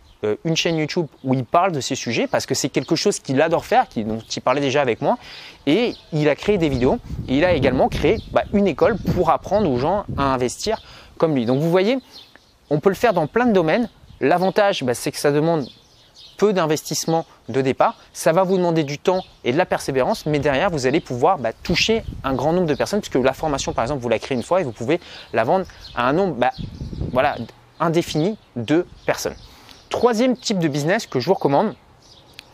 une 0.43 0.55
chaîne 0.55 0.77
YouTube 0.77 1.07
où 1.23 1.33
il 1.33 1.45
parle 1.45 1.71
de 1.71 1.79
ces 1.79 1.95
sujets 1.95 2.27
parce 2.27 2.45
que 2.45 2.55
c'est 2.55 2.69
quelque 2.69 2.95
chose 2.95 3.19
qu'il 3.19 3.41
adore 3.41 3.65
faire, 3.65 3.85
dont 3.95 4.19
il 4.19 4.41
parlait 4.41 4.61
déjà 4.61 4.81
avec 4.81 5.01
moi. 5.01 5.17
Et 5.67 5.93
il 6.13 6.29
a 6.29 6.35
créé 6.35 6.57
des 6.57 6.69
vidéos. 6.69 6.99
Et 7.27 7.37
il 7.37 7.45
a 7.45 7.53
également 7.53 7.89
créé 7.89 8.17
bah, 8.31 8.43
une 8.53 8.67
école 8.67 8.97
pour 9.13 9.29
apprendre 9.29 9.69
aux 9.69 9.77
gens 9.77 10.05
à 10.17 10.23
investir 10.23 10.81
comme 11.17 11.35
lui. 11.35 11.45
Donc 11.45 11.59
vous 11.59 11.69
voyez, 11.69 11.99
on 12.69 12.79
peut 12.79 12.89
le 12.89 12.95
faire 12.95 13.13
dans 13.13 13.27
plein 13.27 13.45
de 13.45 13.53
domaines. 13.53 13.89
L'avantage, 14.19 14.83
bah, 14.83 14.93
c'est 14.93 15.11
que 15.11 15.19
ça 15.19 15.31
demande 15.31 15.67
peu 16.37 16.53
d'investissement 16.53 17.25
de 17.49 17.61
départ. 17.61 17.97
Ça 18.13 18.31
va 18.31 18.43
vous 18.43 18.57
demander 18.57 18.83
du 18.83 18.97
temps 18.97 19.23
et 19.43 19.51
de 19.51 19.57
la 19.57 19.65
persévérance, 19.65 20.25
mais 20.25 20.39
derrière, 20.39 20.69
vous 20.69 20.85
allez 20.85 20.99
pouvoir 20.99 21.37
bah, 21.37 21.51
toucher 21.53 22.03
un 22.23 22.33
grand 22.33 22.53
nombre 22.53 22.67
de 22.67 22.75
personnes, 22.75 23.01
puisque 23.01 23.23
la 23.23 23.33
formation, 23.33 23.73
par 23.73 23.83
exemple, 23.83 24.01
vous 24.01 24.09
la 24.09 24.19
créez 24.19 24.35
une 24.35 24.43
fois 24.43 24.61
et 24.61 24.63
vous 24.63 24.71
pouvez 24.71 24.99
la 25.33 25.43
vendre 25.43 25.65
à 25.95 26.07
un 26.07 26.13
nombre 26.13 26.35
indéfini 27.79 28.37
de 28.55 28.85
personnes. 29.05 29.35
Troisième 29.89 30.35
type 30.35 30.59
de 30.59 30.67
business 30.67 31.07
que 31.07 31.19
je 31.19 31.27
vous 31.27 31.33
recommande, 31.35 31.75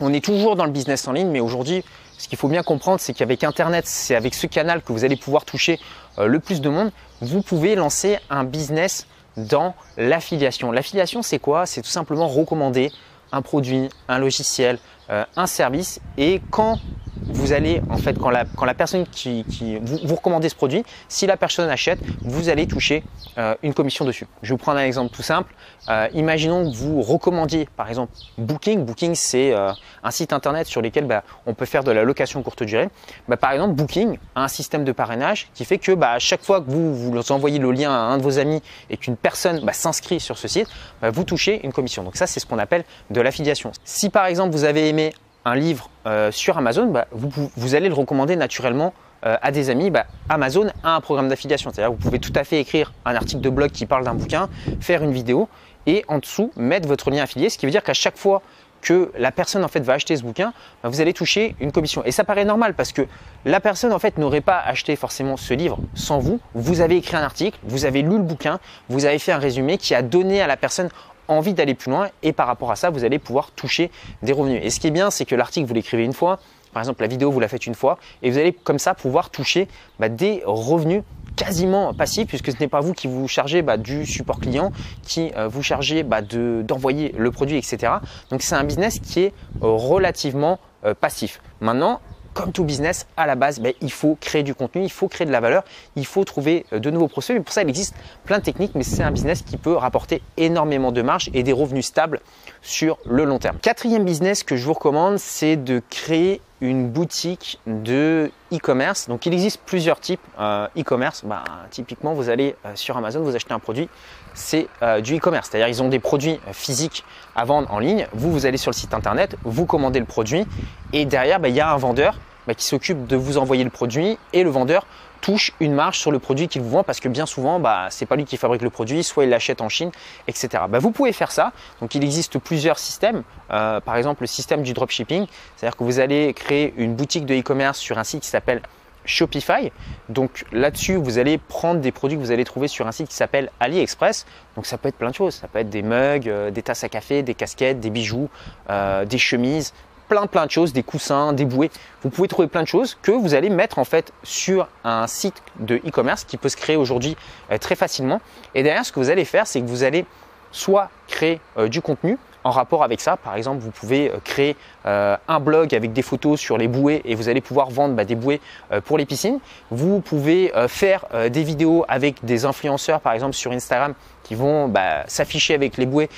on 0.00 0.12
est 0.12 0.24
toujours 0.24 0.56
dans 0.56 0.64
le 0.64 0.70
business 0.70 1.06
en 1.08 1.12
ligne, 1.12 1.28
mais 1.28 1.40
aujourd'hui, 1.40 1.84
ce 2.18 2.28
qu'il 2.28 2.38
faut 2.38 2.48
bien 2.48 2.62
comprendre, 2.62 3.00
c'est 3.00 3.14
qu'avec 3.14 3.42
Internet, 3.42 3.86
c'est 3.86 4.14
avec 4.14 4.34
ce 4.34 4.46
canal 4.46 4.82
que 4.82 4.92
vous 4.92 5.04
allez 5.04 5.16
pouvoir 5.16 5.44
toucher 5.44 5.80
euh, 6.18 6.26
le 6.26 6.38
plus 6.40 6.60
de 6.60 6.68
monde. 6.68 6.92
Vous 7.20 7.42
pouvez 7.42 7.74
lancer 7.74 8.18
un 8.30 8.44
business 8.44 9.06
dans 9.36 9.74
l'affiliation. 9.96 10.72
L'affiliation, 10.72 11.22
c'est 11.22 11.38
quoi? 11.38 11.66
C'est 11.66 11.82
tout 11.82 11.88
simplement 11.88 12.28
recommander 12.28 12.92
un 13.32 13.42
produit, 13.42 13.88
un 14.08 14.18
logiciel, 14.18 14.78
euh, 15.10 15.24
un 15.36 15.46
service. 15.46 16.00
Et 16.18 16.40
quand 16.50 16.78
vous 17.26 17.52
allez, 17.52 17.82
en 17.90 17.96
fait, 17.96 18.18
quand 18.18 18.30
la, 18.30 18.44
quand 18.56 18.64
la 18.64 18.74
personne 18.74 19.06
qui, 19.06 19.44
vous, 19.82 19.98
vous, 20.04 20.14
recommandez 20.14 20.48
ce 20.48 20.54
produit, 20.54 20.84
si 21.08 21.26
la 21.26 21.36
personne 21.36 21.68
achète, 21.68 21.98
vous 22.22 22.48
allez 22.48 22.66
toucher 22.66 23.02
euh, 23.38 23.54
une 23.62 23.74
commission 23.74 24.04
dessus. 24.04 24.26
Je 24.42 24.48
vais 24.48 24.54
vous 24.54 24.58
prendre 24.58 24.78
un 24.78 24.84
exemple 24.84 25.14
tout 25.14 25.22
simple. 25.22 25.54
Euh, 25.88 26.08
imaginons 26.14 26.70
que 26.70 26.76
vous 26.76 27.02
recommandiez, 27.02 27.68
par 27.76 27.88
exemple, 27.88 28.12
Booking. 28.38 28.84
Booking, 28.84 29.14
c'est 29.14 29.52
euh, 29.52 29.72
un 30.02 30.10
site 30.10 30.32
internet 30.32 30.66
sur 30.66 30.82
lequel 30.82 31.06
bah, 31.06 31.24
on 31.46 31.54
peut 31.54 31.66
faire 31.66 31.84
de 31.84 31.90
la 31.90 32.04
location 32.04 32.42
courte 32.42 32.62
durée. 32.62 32.88
Bah, 33.28 33.36
par 33.36 33.52
exemple, 33.52 33.74
Booking 33.74 34.18
a 34.34 34.44
un 34.44 34.48
système 34.48 34.84
de 34.84 34.92
parrainage 34.92 35.48
qui 35.54 35.64
fait 35.64 35.78
que 35.78 35.92
bah, 35.92 36.12
à 36.12 36.18
chaque 36.18 36.42
fois 36.42 36.60
que 36.60 36.70
vous, 36.70 36.94
vous 36.94 37.32
envoyez 37.32 37.58
le 37.58 37.72
lien 37.72 37.90
à 37.90 37.98
un 37.98 38.18
de 38.18 38.22
vos 38.22 38.38
amis 38.38 38.62
et 38.90 38.96
qu'une 38.96 39.16
personne 39.16 39.62
s'inscrit 39.72 40.20
sur 40.20 40.38
ce 40.38 40.48
site, 40.48 40.68
vous 41.02 41.24
touchez 41.24 41.64
une 41.64 41.72
commission. 41.72 42.02
Donc 42.04 42.16
ça, 42.16 42.26
c'est 42.26 42.40
ce 42.40 42.46
qu'on 42.46 42.58
appelle 42.58 42.84
de 43.10 43.20
l'affiliation. 43.20 43.72
Si 43.84 44.10
par 44.10 44.26
exemple, 44.26 44.52
vous 44.52 44.64
avez 44.64 44.88
aimé 44.88 45.12
un 45.44 45.54
livre 45.54 45.90
euh, 46.06 46.30
sur 46.30 46.58
Amazon, 46.58 46.86
bah, 46.86 47.06
vous, 47.12 47.74
allez 47.74 47.88
le 47.88 47.94
recommander 47.94 48.36
naturellement 48.36 48.92
euh, 49.24 49.36
à 49.42 49.50
des 49.50 49.70
amis. 49.70 49.90
Bah, 49.90 50.06
Amazon 50.28 50.68
a 50.82 50.94
un 50.94 51.00
programme 51.00 51.28
d'affiliation, 51.28 51.70
c'est-à-dire 51.72 51.92
vous 51.92 51.98
pouvez 51.98 52.18
tout 52.18 52.32
à 52.34 52.44
fait 52.44 52.60
écrire 52.60 52.92
un 53.04 53.14
article 53.14 53.40
de 53.40 53.50
blog 53.50 53.70
qui 53.70 53.86
parle 53.86 54.04
d'un 54.04 54.14
bouquin, 54.14 54.48
faire 54.80 55.02
une 55.02 55.12
vidéo 55.12 55.48
et 55.86 56.04
en 56.08 56.18
dessous 56.18 56.52
mettre 56.56 56.88
votre 56.88 57.10
lien 57.10 57.22
affilié, 57.22 57.50
ce 57.50 57.58
qui 57.58 57.66
veut 57.66 57.72
dire 57.72 57.82
qu'à 57.82 57.94
chaque 57.94 58.16
fois 58.16 58.42
que 58.82 59.12
la 59.16 59.30
personne 59.30 59.64
en 59.64 59.68
fait 59.68 59.80
va 59.80 59.94
acheter 59.94 60.16
ce 60.16 60.22
bouquin, 60.22 60.52
bah, 60.82 60.88
vous 60.88 61.00
allez 61.00 61.12
toucher 61.12 61.54
une 61.60 61.72
commission. 61.72 62.04
Et 62.04 62.10
ça 62.10 62.24
paraît 62.24 62.44
normal 62.44 62.74
parce 62.74 62.92
que 62.92 63.06
la 63.44 63.60
personne 63.60 63.92
en 63.92 63.98
fait 63.98 64.18
n'aurait 64.18 64.40
pas 64.40 64.58
acheté 64.58 64.96
forcément 64.96 65.36
ce 65.36 65.54
livre 65.54 65.78
sans 65.94 66.18
vous. 66.18 66.40
Vous 66.54 66.80
avez 66.80 66.96
écrit 66.96 67.16
un 67.16 67.22
article, 67.22 67.58
vous 67.62 67.84
avez 67.84 68.02
lu 68.02 68.16
le 68.16 68.24
bouquin, 68.24 68.58
vous 68.88 69.04
avez 69.06 69.18
fait 69.18 69.32
un 69.32 69.38
résumé 69.38 69.78
qui 69.78 69.94
a 69.94 70.02
donné 70.02 70.42
à 70.42 70.46
la 70.46 70.56
personne 70.56 70.88
envie 71.28 71.54
d'aller 71.54 71.74
plus 71.74 71.90
loin 71.90 72.08
et 72.22 72.32
par 72.32 72.46
rapport 72.46 72.70
à 72.70 72.76
ça, 72.76 72.90
vous 72.90 73.04
allez 73.04 73.18
pouvoir 73.18 73.50
toucher 73.52 73.90
des 74.22 74.32
revenus. 74.32 74.60
Et 74.62 74.70
ce 74.70 74.80
qui 74.80 74.88
est 74.88 74.92
bien, 74.92 75.10
c'est 75.10 75.24
que 75.24 75.34
l'article, 75.34 75.66
vous 75.66 75.74
l'écrivez 75.74 76.04
une 76.04 76.12
fois, 76.12 76.38
par 76.72 76.82
exemple 76.82 77.02
la 77.02 77.08
vidéo, 77.08 77.30
vous 77.30 77.40
la 77.40 77.48
faites 77.48 77.66
une 77.66 77.74
fois 77.74 77.98
et 78.22 78.30
vous 78.30 78.38
allez 78.38 78.52
comme 78.52 78.78
ça 78.78 78.94
pouvoir 78.94 79.30
toucher 79.30 79.68
bah, 79.98 80.08
des 80.08 80.42
revenus 80.44 81.02
quasiment 81.36 81.94
passifs 81.94 82.26
puisque 82.26 82.52
ce 82.52 82.56
n'est 82.60 82.68
pas 82.68 82.80
vous 82.80 82.92
qui 82.92 83.06
vous 83.06 83.28
chargez 83.28 83.62
bah, 83.62 83.76
du 83.76 84.06
support 84.06 84.40
client, 84.40 84.72
qui 85.02 85.32
euh, 85.36 85.48
vous 85.48 85.62
chargez 85.62 86.02
bah, 86.02 86.20
d'envoyer 86.22 87.14
le 87.16 87.30
produit, 87.30 87.56
etc. 87.56 87.94
Donc 88.30 88.42
c'est 88.42 88.54
un 88.54 88.64
business 88.64 88.98
qui 88.98 89.20
est 89.20 89.32
relativement 89.60 90.58
euh, 90.84 90.94
passif. 90.94 91.40
Maintenant, 91.60 92.00
comme 92.34 92.52
tout 92.52 92.64
business, 92.64 93.06
à 93.16 93.26
la 93.26 93.34
base, 93.34 93.60
ben, 93.60 93.72
il 93.80 93.92
faut 93.92 94.16
créer 94.20 94.42
du 94.42 94.54
contenu, 94.54 94.82
il 94.82 94.90
faut 94.90 95.08
créer 95.08 95.26
de 95.26 95.32
la 95.32 95.40
valeur, 95.40 95.64
il 95.96 96.06
faut 96.06 96.24
trouver 96.24 96.66
euh, 96.72 96.78
de 96.78 96.90
nouveaux 96.90 97.08
prospects. 97.08 97.36
Mais 97.36 97.42
pour 97.42 97.52
ça, 97.52 97.62
il 97.62 97.68
existe 97.68 97.94
plein 98.24 98.38
de 98.38 98.44
techniques, 98.44 98.72
mais 98.74 98.84
c'est 98.84 99.02
un 99.02 99.10
business 99.10 99.42
qui 99.42 99.56
peut 99.56 99.74
rapporter 99.74 100.22
énormément 100.36 100.92
de 100.92 101.02
marge 101.02 101.30
et 101.34 101.42
des 101.42 101.52
revenus 101.52 101.86
stables 101.86 102.20
sur 102.62 102.98
le 103.04 103.24
long 103.24 103.38
terme. 103.38 103.58
Quatrième 103.60 104.04
business 104.04 104.44
que 104.44 104.56
je 104.56 104.64
vous 104.64 104.72
recommande, 104.72 105.18
c'est 105.18 105.56
de 105.56 105.82
créer 105.90 106.40
une 106.60 106.88
boutique 106.88 107.58
de 107.66 108.30
e-commerce. 108.52 109.08
Donc 109.08 109.26
il 109.26 109.32
existe 109.32 109.60
plusieurs 109.66 109.98
types 109.98 110.20
euh, 110.38 110.68
e-commerce. 110.78 111.24
Bah, 111.24 111.42
typiquement, 111.70 112.14
vous 112.14 112.30
allez 112.30 112.54
euh, 112.64 112.72
sur 112.76 112.96
Amazon, 112.96 113.20
vous 113.20 113.34
achetez 113.34 113.52
un 113.52 113.58
produit, 113.58 113.88
c'est 114.34 114.68
du 115.02 115.16
e-commerce. 115.16 115.48
C'est-à-dire 115.50 115.68
ils 115.68 115.82
ont 115.82 115.88
des 115.88 115.98
produits 115.98 116.38
physiques 116.52 117.04
à 117.36 117.44
vendre 117.44 117.70
en 117.72 117.80
ligne. 117.80 118.06
Vous, 118.14 118.30
vous 118.30 118.46
allez 118.46 118.56
sur 118.56 118.70
le 118.70 118.76
site 118.76 118.94
internet, 118.94 119.36
vous 119.42 119.66
commandez 119.66 119.98
le 119.98 120.06
produit 120.06 120.46
et 120.92 121.04
derrière, 121.04 121.40
bah, 121.40 121.48
il 121.48 121.54
y 121.54 121.60
a 121.60 121.70
un 121.70 121.76
vendeur 121.76 122.16
bah, 122.46 122.54
qui 122.54 122.64
s'occupe 122.64 123.06
de 123.06 123.16
vous 123.16 123.38
envoyer 123.38 123.64
le 123.64 123.70
produit 123.70 124.18
et 124.32 124.42
le 124.42 124.50
vendeur 124.50 124.86
touche 125.22 125.52
une 125.60 125.72
marge 125.72 125.98
sur 125.98 126.10
le 126.10 126.18
produit 126.18 126.48
qu'il 126.48 126.60
vous 126.60 126.68
vend 126.68 126.82
parce 126.82 127.00
que 127.00 127.08
bien 127.08 127.24
souvent, 127.24 127.58
bah, 127.58 127.86
ce 127.90 128.02
n'est 128.04 128.06
pas 128.06 128.16
lui 128.16 128.26
qui 128.26 128.36
fabrique 128.36 128.60
le 128.60 128.68
produit, 128.68 129.02
soit 129.02 129.24
il 129.24 129.30
l'achète 129.30 129.62
en 129.62 129.70
Chine, 129.70 129.90
etc. 130.28 130.64
Bah, 130.68 130.78
vous 130.78 130.90
pouvez 130.90 131.12
faire 131.12 131.32
ça. 131.32 131.52
Donc 131.80 131.94
il 131.94 132.04
existe 132.04 132.38
plusieurs 132.38 132.78
systèmes. 132.78 133.22
Euh, 133.50 133.80
par 133.80 133.96
exemple, 133.96 134.22
le 134.22 134.26
système 134.26 134.62
du 134.62 134.74
dropshipping, 134.74 135.26
c'est-à-dire 135.56 135.76
que 135.76 135.84
vous 135.84 136.00
allez 136.00 136.34
créer 136.34 136.74
une 136.76 136.94
boutique 136.94 137.24
de 137.24 137.34
e-commerce 137.34 137.78
sur 137.78 137.98
un 137.98 138.04
site 138.04 138.22
qui 138.22 138.28
s'appelle 138.28 138.60
Shopify. 139.04 139.72
Donc 140.08 140.44
là-dessus, 140.52 140.96
vous 140.96 141.18
allez 141.18 141.38
prendre 141.38 141.80
des 141.80 141.92
produits 141.92 142.16
que 142.16 142.22
vous 142.22 142.30
allez 142.30 142.44
trouver 142.44 142.68
sur 142.68 142.86
un 142.86 142.92
site 142.92 143.08
qui 143.08 143.14
s'appelle 143.14 143.50
AliExpress. 143.60 144.26
Donc 144.56 144.66
ça 144.66 144.78
peut 144.78 144.88
être 144.88 144.96
plein 144.96 145.10
de 145.10 145.14
choses. 145.14 145.34
Ça 145.34 145.48
peut 145.48 145.60
être 145.60 145.70
des 145.70 145.82
mugs, 145.82 146.28
euh, 146.28 146.50
des 146.50 146.62
tasses 146.62 146.84
à 146.84 146.88
café, 146.88 147.22
des 147.22 147.34
casquettes, 147.34 147.80
des 147.80 147.90
bijoux, 147.90 148.28
euh, 148.70 149.04
des 149.04 149.18
chemises, 149.18 149.72
plein 150.08 150.26
plein 150.26 150.46
de 150.46 150.50
choses, 150.50 150.72
des 150.72 150.82
coussins, 150.82 151.32
des 151.32 151.44
bouées. 151.44 151.70
Vous 152.02 152.10
pouvez 152.10 152.28
trouver 152.28 152.48
plein 152.48 152.62
de 152.62 152.68
choses 152.68 152.96
que 153.02 153.12
vous 153.12 153.34
allez 153.34 153.50
mettre 153.50 153.78
en 153.78 153.84
fait 153.84 154.12
sur 154.22 154.68
un 154.84 155.06
site 155.06 155.42
de 155.60 155.76
e-commerce 155.76 156.24
qui 156.24 156.36
peut 156.36 156.48
se 156.48 156.56
créer 156.56 156.76
aujourd'hui 156.76 157.16
euh, 157.50 157.58
très 157.58 157.74
facilement. 157.74 158.20
Et 158.54 158.62
derrière, 158.62 158.84
ce 158.84 158.92
que 158.92 159.00
vous 159.00 159.10
allez 159.10 159.24
faire, 159.24 159.46
c'est 159.46 159.60
que 159.60 159.66
vous 159.66 159.84
allez 159.84 160.04
soit 160.50 160.90
créer 161.08 161.40
du 161.68 161.80
contenu 161.80 162.18
en 162.44 162.50
rapport 162.50 162.82
avec 162.82 163.00
ça. 163.00 163.16
Par 163.16 163.36
exemple, 163.36 163.60
vous 163.60 163.70
pouvez 163.70 164.10
euh, 164.10 164.18
créer 164.24 164.56
euh, 164.86 165.16
un 165.28 165.40
blog 165.40 165.74
avec 165.74 165.92
des 165.92 166.02
photos 166.02 166.38
sur 166.40 166.58
les 166.58 166.68
bouées 166.68 167.02
et 167.04 167.14
vous 167.14 167.28
allez 167.28 167.40
pouvoir 167.40 167.70
vendre 167.70 167.94
bah, 167.94 168.04
des 168.04 168.14
bouées 168.14 168.40
euh, 168.72 168.80
pour 168.80 168.98
les 168.98 169.06
piscines. 169.06 169.38
Vous 169.70 170.00
pouvez 170.00 170.52
faire 170.68 171.04
des 171.30 171.42
vidéos 171.42 171.84
avec 171.88 172.24
des 172.24 172.44
influenceurs, 172.44 173.00
par 173.00 173.12
exemple 173.12 173.34
sur 173.34 173.52
Instagram, 173.52 173.94
qui 174.22 174.34
vont 174.34 174.68
bah, 174.68 175.04
s'afficher 175.06 175.54
avec 175.54 175.76
les 175.76 175.86
bouées 175.86 176.08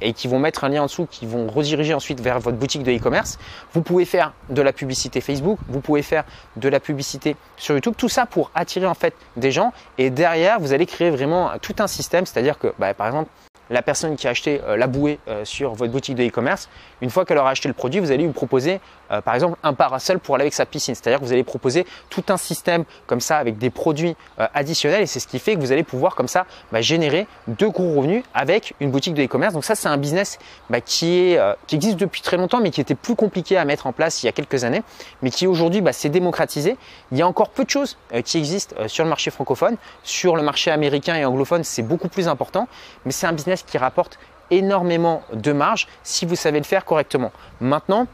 et 0.00 0.12
qui 0.12 0.28
vont 0.28 0.38
mettre 0.38 0.64
un 0.64 0.68
lien 0.68 0.82
en 0.82 0.86
dessous, 0.86 1.06
qui 1.10 1.26
vont 1.26 1.46
rediriger 1.48 1.94
ensuite 1.94 2.20
vers 2.20 2.40
votre 2.40 2.56
boutique 2.56 2.82
de 2.82 2.92
e-commerce. 2.92 3.38
Vous 3.72 3.82
pouvez 3.82 4.04
faire 4.04 4.32
de 4.50 4.62
la 4.62 4.72
publicité 4.72 5.20
Facebook, 5.20 5.58
vous 5.68 5.80
pouvez 5.80 6.02
faire 6.02 6.24
de 6.56 6.68
la 6.68 6.80
publicité 6.80 7.36
sur 7.56 7.74
YouTube, 7.74 7.94
tout 7.96 8.08
ça 8.08 8.26
pour 8.26 8.50
attirer 8.54 8.86
en 8.86 8.94
fait 8.94 9.14
des 9.36 9.52
gens. 9.52 9.72
Et 9.98 10.10
derrière, 10.10 10.60
vous 10.60 10.72
allez 10.72 10.86
créer 10.86 11.10
vraiment 11.10 11.50
tout 11.60 11.76
un 11.78 11.86
système, 11.86 12.26
c'est-à-dire 12.26 12.58
que 12.58 12.72
bah, 12.78 12.94
par 12.94 13.08
exemple 13.08 13.30
la 13.70 13.82
personne 13.82 14.16
qui 14.16 14.26
a 14.26 14.30
acheté 14.30 14.60
euh, 14.64 14.76
la 14.76 14.86
bouée 14.86 15.18
euh, 15.28 15.44
sur 15.44 15.74
votre 15.74 15.92
boutique 15.92 16.14
de 16.14 16.24
e-commerce, 16.24 16.68
une 17.00 17.10
fois 17.10 17.24
qu'elle 17.24 17.38
aura 17.38 17.50
acheté 17.50 17.68
le 17.68 17.74
produit, 17.74 18.00
vous 18.00 18.10
allez 18.10 18.24
lui 18.24 18.32
proposer 18.32 18.80
euh, 19.10 19.20
par 19.20 19.34
exemple 19.34 19.58
un 19.62 19.74
parasol 19.74 20.18
pour 20.18 20.34
aller 20.34 20.42
avec 20.42 20.54
sa 20.54 20.66
piscine. 20.66 20.94
C'est-à-dire 20.94 21.20
que 21.20 21.24
vous 21.24 21.32
allez 21.32 21.44
proposer 21.44 21.86
tout 22.10 22.24
un 22.28 22.36
système 22.36 22.84
comme 23.06 23.20
ça 23.20 23.38
avec 23.38 23.58
des 23.58 23.70
produits 23.70 24.16
additionnels 24.38 25.02
et 25.02 25.06
c'est 25.06 25.20
ce 25.20 25.26
qui 25.26 25.38
fait 25.38 25.54
que 25.54 25.60
vous 25.60 25.72
allez 25.72 25.82
pouvoir 25.82 26.14
comme 26.14 26.28
ça 26.28 26.46
bah, 26.72 26.80
générer 26.80 27.26
de 27.46 27.66
gros 27.66 27.94
revenus 27.94 28.24
avec 28.34 28.74
une 28.80 28.90
boutique 28.90 29.14
de 29.14 29.22
e-commerce. 29.22 29.54
Donc 29.54 29.64
ça 29.64 29.74
c'est 29.74 29.88
un 29.88 29.96
business 29.96 30.38
bah, 30.70 30.80
qui, 30.80 31.36
existe 31.72 31.96
depuis 31.96 32.22
très 32.22 32.36
longtemps 32.36 32.60
mais 32.60 32.70
qui 32.70 32.80
était 32.80 32.94
plus 32.94 33.14
compliqué 33.14 33.56
à 33.56 33.64
mettre 33.64 33.86
en 33.86 33.92
place 33.92 34.22
il 34.22 34.26
y 34.26 34.28
a 34.28 34.32
quelques 34.32 34.64
années 34.64 34.82
mais 35.22 35.30
qui 35.30 35.46
aujourd'hui 35.46 35.80
bah, 35.80 35.92
s'est 35.92 36.08
démocratisé. 36.08 36.76
Il 37.12 37.18
y 37.18 37.22
a 37.22 37.26
encore 37.26 37.50
peu 37.50 37.64
de 37.64 37.70
choses 37.70 37.96
qui 38.24 38.38
existent 38.38 38.74
sur 38.86 39.04
le 39.04 39.10
marché 39.10 39.30
francophone. 39.30 39.76
Sur 40.02 40.36
le 40.36 40.42
marché 40.42 40.70
américain 40.70 41.14
et 41.16 41.24
anglophone 41.24 41.64
c'est 41.64 41.82
beaucoup 41.82 42.08
plus 42.08 42.28
important 42.28 42.68
mais 43.04 43.12
c'est 43.12 43.26
un 43.26 43.32
business 43.32 43.53
qui 43.62 43.78
rapporte 43.78 44.18
énormément 44.50 45.22
de 45.32 45.52
marge 45.52 45.86
si 46.02 46.26
vous 46.26 46.36
savez 46.36 46.58
le 46.58 46.64
faire 46.64 46.84
correctement. 46.84 47.32
Maintenant, 47.60 48.06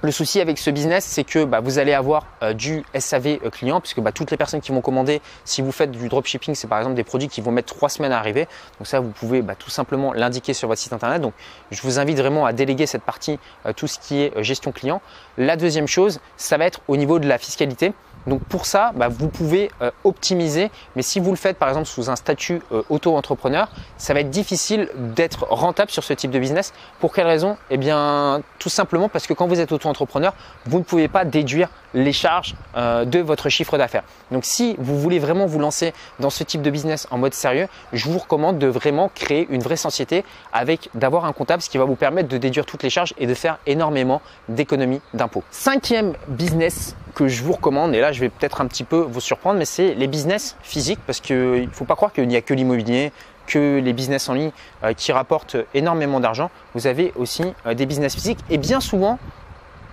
le 0.00 0.12
souci 0.12 0.40
avec 0.40 0.58
ce 0.58 0.70
business, 0.70 1.04
c'est 1.04 1.24
que 1.24 1.44
bah, 1.44 1.58
vous 1.58 1.80
allez 1.80 1.92
avoir 1.92 2.26
euh, 2.44 2.52
du 2.52 2.84
SAV 2.96 3.40
euh, 3.44 3.50
client, 3.50 3.80
puisque 3.80 3.98
bah, 3.98 4.12
toutes 4.12 4.30
les 4.30 4.36
personnes 4.36 4.60
qui 4.60 4.70
vont 4.70 4.80
commander, 4.80 5.20
si 5.44 5.60
vous 5.60 5.72
faites 5.72 5.90
du 5.90 6.08
dropshipping, 6.08 6.54
c'est 6.54 6.68
par 6.68 6.78
exemple 6.78 6.94
des 6.94 7.02
produits 7.02 7.26
qui 7.26 7.40
vont 7.40 7.50
mettre 7.50 7.74
trois 7.74 7.88
semaines 7.88 8.12
à 8.12 8.18
arriver. 8.18 8.46
Donc 8.78 8.86
ça, 8.86 9.00
vous 9.00 9.10
pouvez 9.10 9.42
bah, 9.42 9.56
tout 9.56 9.70
simplement 9.70 10.12
l'indiquer 10.12 10.54
sur 10.54 10.68
votre 10.68 10.80
site 10.80 10.92
internet. 10.92 11.20
Donc 11.20 11.34
je 11.72 11.82
vous 11.82 11.98
invite 11.98 12.16
vraiment 12.16 12.46
à 12.46 12.52
déléguer 12.52 12.86
cette 12.86 13.02
partie, 13.02 13.40
euh, 13.66 13.72
tout 13.72 13.88
ce 13.88 13.98
qui 13.98 14.22
est 14.22 14.40
gestion 14.40 14.70
client. 14.70 15.02
La 15.36 15.56
deuxième 15.56 15.88
chose, 15.88 16.20
ça 16.36 16.58
va 16.58 16.66
être 16.66 16.80
au 16.86 16.96
niveau 16.96 17.18
de 17.18 17.26
la 17.26 17.38
fiscalité. 17.38 17.92
Donc 18.28 18.44
pour 18.44 18.66
ça, 18.66 18.92
bah, 18.94 19.08
vous 19.08 19.28
pouvez 19.28 19.70
euh, 19.80 19.90
optimiser, 20.04 20.70
mais 20.94 21.02
si 21.02 21.18
vous 21.18 21.30
le 21.30 21.36
faites 21.36 21.56
par 21.56 21.68
exemple 21.68 21.86
sous 21.86 22.10
un 22.10 22.16
statut 22.16 22.60
euh, 22.72 22.82
auto-entrepreneur, 22.90 23.68
ça 23.96 24.14
va 24.14 24.20
être 24.20 24.30
difficile 24.30 24.88
d'être 24.94 25.46
rentable 25.50 25.90
sur 25.90 26.04
ce 26.04 26.12
type 26.12 26.30
de 26.30 26.38
business. 26.38 26.72
Pour 27.00 27.12
quelle 27.12 27.26
raison? 27.26 27.56
Eh 27.70 27.78
bien 27.78 28.42
tout 28.58 28.68
simplement 28.68 29.08
parce 29.08 29.26
que 29.26 29.32
quand 29.32 29.46
vous 29.46 29.60
êtes 29.60 29.72
auto-entrepreneur, 29.72 30.34
vous 30.66 30.78
ne 30.78 30.84
pouvez 30.84 31.08
pas 31.08 31.24
déduire 31.24 31.68
les 31.94 32.12
charges 32.12 32.54
euh, 32.76 33.04
de 33.04 33.18
votre 33.18 33.48
chiffre 33.48 33.78
d'affaires. 33.78 34.04
Donc 34.30 34.44
si 34.44 34.76
vous 34.78 34.98
voulez 34.98 35.18
vraiment 35.18 35.46
vous 35.46 35.58
lancer 35.58 35.94
dans 36.20 36.30
ce 36.30 36.44
type 36.44 36.60
de 36.62 36.70
business 36.70 37.08
en 37.10 37.18
mode 37.18 37.32
sérieux, 37.34 37.66
je 37.92 38.08
vous 38.08 38.18
recommande 38.18 38.58
de 38.58 38.66
vraiment 38.66 39.10
créer 39.14 39.46
une 39.50 39.62
vraie 39.62 39.76
société 39.76 40.24
avec 40.52 40.90
d'avoir 40.94 41.24
un 41.24 41.32
comptable, 41.32 41.62
ce 41.62 41.70
qui 41.70 41.78
va 41.78 41.84
vous 41.84 41.96
permettre 41.96 42.28
de 42.28 42.36
déduire 42.36 42.66
toutes 42.66 42.82
les 42.82 42.90
charges 42.90 43.14
et 43.16 43.26
de 43.26 43.34
faire 43.34 43.58
énormément 43.66 44.20
d'économies 44.48 45.00
d'impôts. 45.14 45.44
Cinquième 45.50 46.14
business 46.28 46.94
je 47.26 47.42
vous 47.42 47.52
recommande, 47.52 47.94
et 47.94 48.00
là 48.00 48.12
je 48.12 48.20
vais 48.20 48.28
peut-être 48.28 48.60
un 48.60 48.66
petit 48.66 48.84
peu 48.84 48.98
vous 48.98 49.20
surprendre, 49.20 49.58
mais 49.58 49.64
c'est 49.64 49.94
les 49.94 50.06
business 50.06 50.56
physiques 50.62 51.00
parce 51.06 51.20
qu'il 51.20 51.68
faut 51.72 51.84
pas 51.84 51.96
croire 51.96 52.12
qu'il 52.12 52.28
n'y 52.28 52.36
a 52.36 52.42
que 52.42 52.54
l'immobilier, 52.54 53.12
que 53.48 53.80
les 53.82 53.92
business 53.92 54.28
en 54.28 54.34
ligne 54.34 54.52
euh, 54.84 54.92
qui 54.92 55.10
rapportent 55.10 55.56
énormément 55.74 56.20
d'argent. 56.20 56.50
Vous 56.74 56.86
avez 56.86 57.12
aussi 57.16 57.42
euh, 57.66 57.74
des 57.74 57.86
business 57.86 58.14
physiques 58.14 58.38
et 58.50 58.58
bien 58.58 58.80
souvent, 58.80 59.18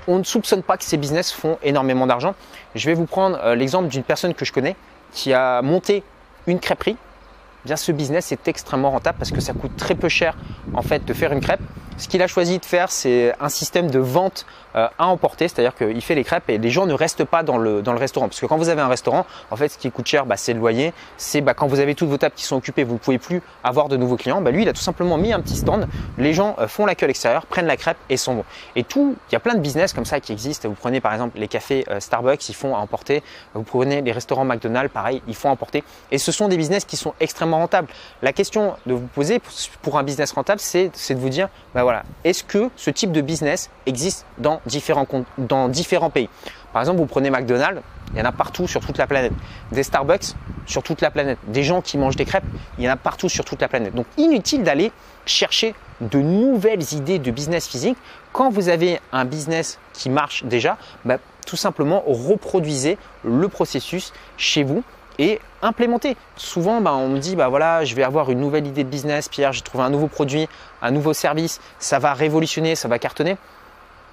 on 0.07 0.19
ne 0.19 0.23
soupçonne 0.23 0.61
pas 0.61 0.77
que 0.77 0.83
ces 0.83 0.97
business 0.97 1.31
font 1.31 1.57
énormément 1.63 2.05
d'argent. 2.05 2.35
Je 2.75 2.85
vais 2.85 2.93
vous 2.93 3.05
prendre 3.05 3.39
euh, 3.43 3.55
l'exemple 3.55 3.87
d'une 3.87 4.03
personne 4.03 4.35
que 4.35 4.45
je 4.45 4.53
connais 4.53 4.75
qui 5.11 5.33
a 5.33 5.61
monté 5.61 6.03
une 6.45 6.59
crêperie. 6.59 6.97
Bien, 7.63 7.77
ce 7.77 7.91
business 7.91 8.31
est 8.31 8.47
extrêmement 8.47 8.91
rentable 8.91 9.17
parce 9.17 9.31
que 9.31 9.41
ça 9.41 9.53
coûte 9.53 9.75
très 9.75 9.95
peu 9.95 10.09
cher 10.09 10.35
en 10.73 10.83
fait 10.83 11.03
de 11.03 11.13
faire 11.13 11.31
une 11.31 11.41
crêpe. 11.41 11.61
Ce 11.97 12.09
qu'il 12.09 12.21
a 12.21 12.27
choisi 12.27 12.59
de 12.59 12.65
faire, 12.65 12.91
c'est 12.91 13.33
un 13.39 13.47
système 13.47 13.89
de 13.89 13.99
vente 13.99 14.45
euh, 14.75 14.89
à 14.99 15.07
emporter, 15.07 15.47
c'est-à-dire 15.47 15.73
qu'il 15.73 16.01
fait 16.01 16.15
les 16.15 16.25
crêpes 16.25 16.49
et 16.49 16.57
les 16.57 16.69
gens 16.69 16.85
ne 16.85 16.93
restent 16.93 17.23
pas 17.23 17.41
dans 17.41 17.57
le, 17.57 17.81
restaurant. 17.87 18.27
Parce 18.27 18.41
que 18.41 18.45
quand 18.45 18.57
vous 18.57 18.67
avez 18.67 18.81
un 18.81 18.89
restaurant, 18.89 19.25
en 19.49 19.55
fait, 19.55 19.69
ce 19.69 19.77
qui 19.77 19.89
coûte 19.89 20.05
cher, 20.05 20.25
bah, 20.25 20.35
c'est 20.35 20.53
le 20.53 20.59
loyer. 20.59 20.93
C'est 21.15 21.39
bah, 21.39 21.53
quand 21.53 21.67
vous 21.67 21.79
avez 21.79 21.95
toutes 21.95 22.09
vos 22.09 22.17
tables 22.17 22.35
qui 22.35 22.43
sont 22.43 22.57
occupées, 22.57 22.83
vous 22.83 22.95
ne 22.95 22.99
pouvez 22.99 23.17
plus 23.17 23.41
avoir 23.63 23.87
de 23.87 23.95
nouveaux 23.95 24.17
clients. 24.17 24.41
Bah, 24.41 24.51
lui, 24.51 24.63
il 24.63 24.69
a 24.69 24.73
tout 24.73 24.81
simplement 24.81 25.17
mis 25.17 25.31
un 25.31 25.39
petit 25.39 25.55
stand. 25.55 25.87
Les 26.17 26.33
gens 26.33 26.57
euh, 26.59 26.67
font 26.67 26.85
la 26.85 26.95
queue 26.95 27.05
à 27.05 27.07
l'extérieur, 27.07 27.45
prennent 27.45 27.67
la 27.67 27.77
crêpe 27.77 27.97
et 28.09 28.17
s'en 28.17 28.35
vont. 28.35 28.45
Et 28.75 28.83
tout, 28.83 29.15
il 29.29 29.33
y 29.33 29.37
a 29.37 29.39
plein 29.39 29.55
de 29.55 29.61
business 29.61 29.93
comme 29.93 30.03
ça 30.03 30.19
qui 30.19 30.33
existent. 30.33 30.67
Vous 30.67 30.75
prenez 30.75 30.99
par 30.99 31.13
exemple 31.13 31.39
les 31.39 31.47
cafés 31.47 31.85
euh, 31.89 32.01
Starbucks, 32.01 32.49
ils 32.49 32.55
font 32.55 32.75
à 32.75 32.79
emporter. 32.79 33.23
Vous 33.53 33.63
prenez 33.63 34.01
les 34.01 34.11
restaurants 34.11 34.43
McDonald's, 34.43 34.91
pareil, 34.91 35.21
ils 35.29 35.35
font 35.35 35.47
à 35.47 35.53
emporter. 35.53 35.85
Et 36.11 36.17
ce 36.17 36.33
sont 36.33 36.49
des 36.49 36.57
business 36.57 36.83
qui 36.83 36.97
sont 36.97 37.13
extrêmement 37.21 37.59
rentables. 37.59 37.87
La 38.21 38.33
question 38.33 38.73
de 38.85 38.93
vous 38.93 39.07
poser 39.07 39.41
pour 39.81 39.97
un 39.97 40.03
business 40.03 40.33
rentable, 40.33 40.59
c'est 40.59 40.89
de 40.89 41.19
vous 41.19 41.29
dire, 41.29 41.47
est-ce 42.23 42.43
que 42.43 42.69
ce 42.75 42.89
type 42.89 43.11
de 43.11 43.21
business 43.21 43.69
existe 43.85 44.25
dans 44.37 44.61
différents, 44.65 45.07
dans 45.37 45.67
différents 45.67 46.09
pays? 46.09 46.29
Par 46.73 46.81
exemple, 46.81 46.99
vous 46.99 47.05
prenez 47.05 47.29
McDonald's, 47.29 47.81
il 48.13 48.19
y 48.19 48.21
en 48.21 48.25
a 48.25 48.31
partout 48.31 48.67
sur 48.67 48.81
toute 48.85 48.97
la 48.97 49.07
planète. 49.07 49.33
Des 49.71 49.83
Starbucks 49.83 50.35
sur 50.65 50.83
toute 50.83 51.01
la 51.01 51.11
planète. 51.11 51.37
Des 51.47 51.63
gens 51.63 51.81
qui 51.81 51.97
mangent 51.97 52.15
des 52.15 52.25
crêpes, 52.25 52.43
il 52.77 52.83
y 52.83 52.89
en 52.89 52.93
a 52.93 52.97
partout 52.97 53.29
sur 53.29 53.45
toute 53.45 53.61
la 53.61 53.67
planète. 53.67 53.93
Donc 53.93 54.05
inutile 54.17 54.63
d'aller 54.63 54.91
chercher 55.25 55.73
de 56.01 56.19
nouvelles 56.19 56.93
idées 56.93 57.19
de 57.19 57.31
business 57.31 57.67
physique. 57.67 57.97
Quand 58.33 58.49
vous 58.49 58.69
avez 58.69 58.99
un 59.11 59.25
business 59.25 59.79
qui 59.93 60.09
marche 60.09 60.43
déjà, 60.43 60.77
bah, 61.05 61.17
tout 61.45 61.55
simplement 61.55 62.03
reproduisez 62.05 62.97
le 63.23 63.47
processus 63.47 64.11
chez 64.37 64.63
vous 64.63 64.83
et 65.19 65.39
implémenter. 65.61 66.15
Souvent, 66.35 66.81
bah, 66.81 66.93
on 66.93 67.09
me 67.09 67.19
dit, 67.19 67.35
bah 67.35 67.49
voilà, 67.49 67.83
je 67.85 67.95
vais 67.95 68.03
avoir 68.03 68.29
une 68.29 68.39
nouvelle 68.39 68.67
idée 68.67 68.83
de 68.83 68.89
business, 68.89 69.29
Pierre, 69.29 69.53
j'ai 69.53 69.61
trouvé 69.61 69.83
un 69.83 69.89
nouveau 69.89 70.07
produit, 70.07 70.47
un 70.81 70.91
nouveau 70.91 71.13
service, 71.13 71.59
ça 71.79 71.99
va 71.99 72.13
révolutionner, 72.13 72.75
ça 72.75 72.87
va 72.87 72.99
cartonner. 72.99 73.37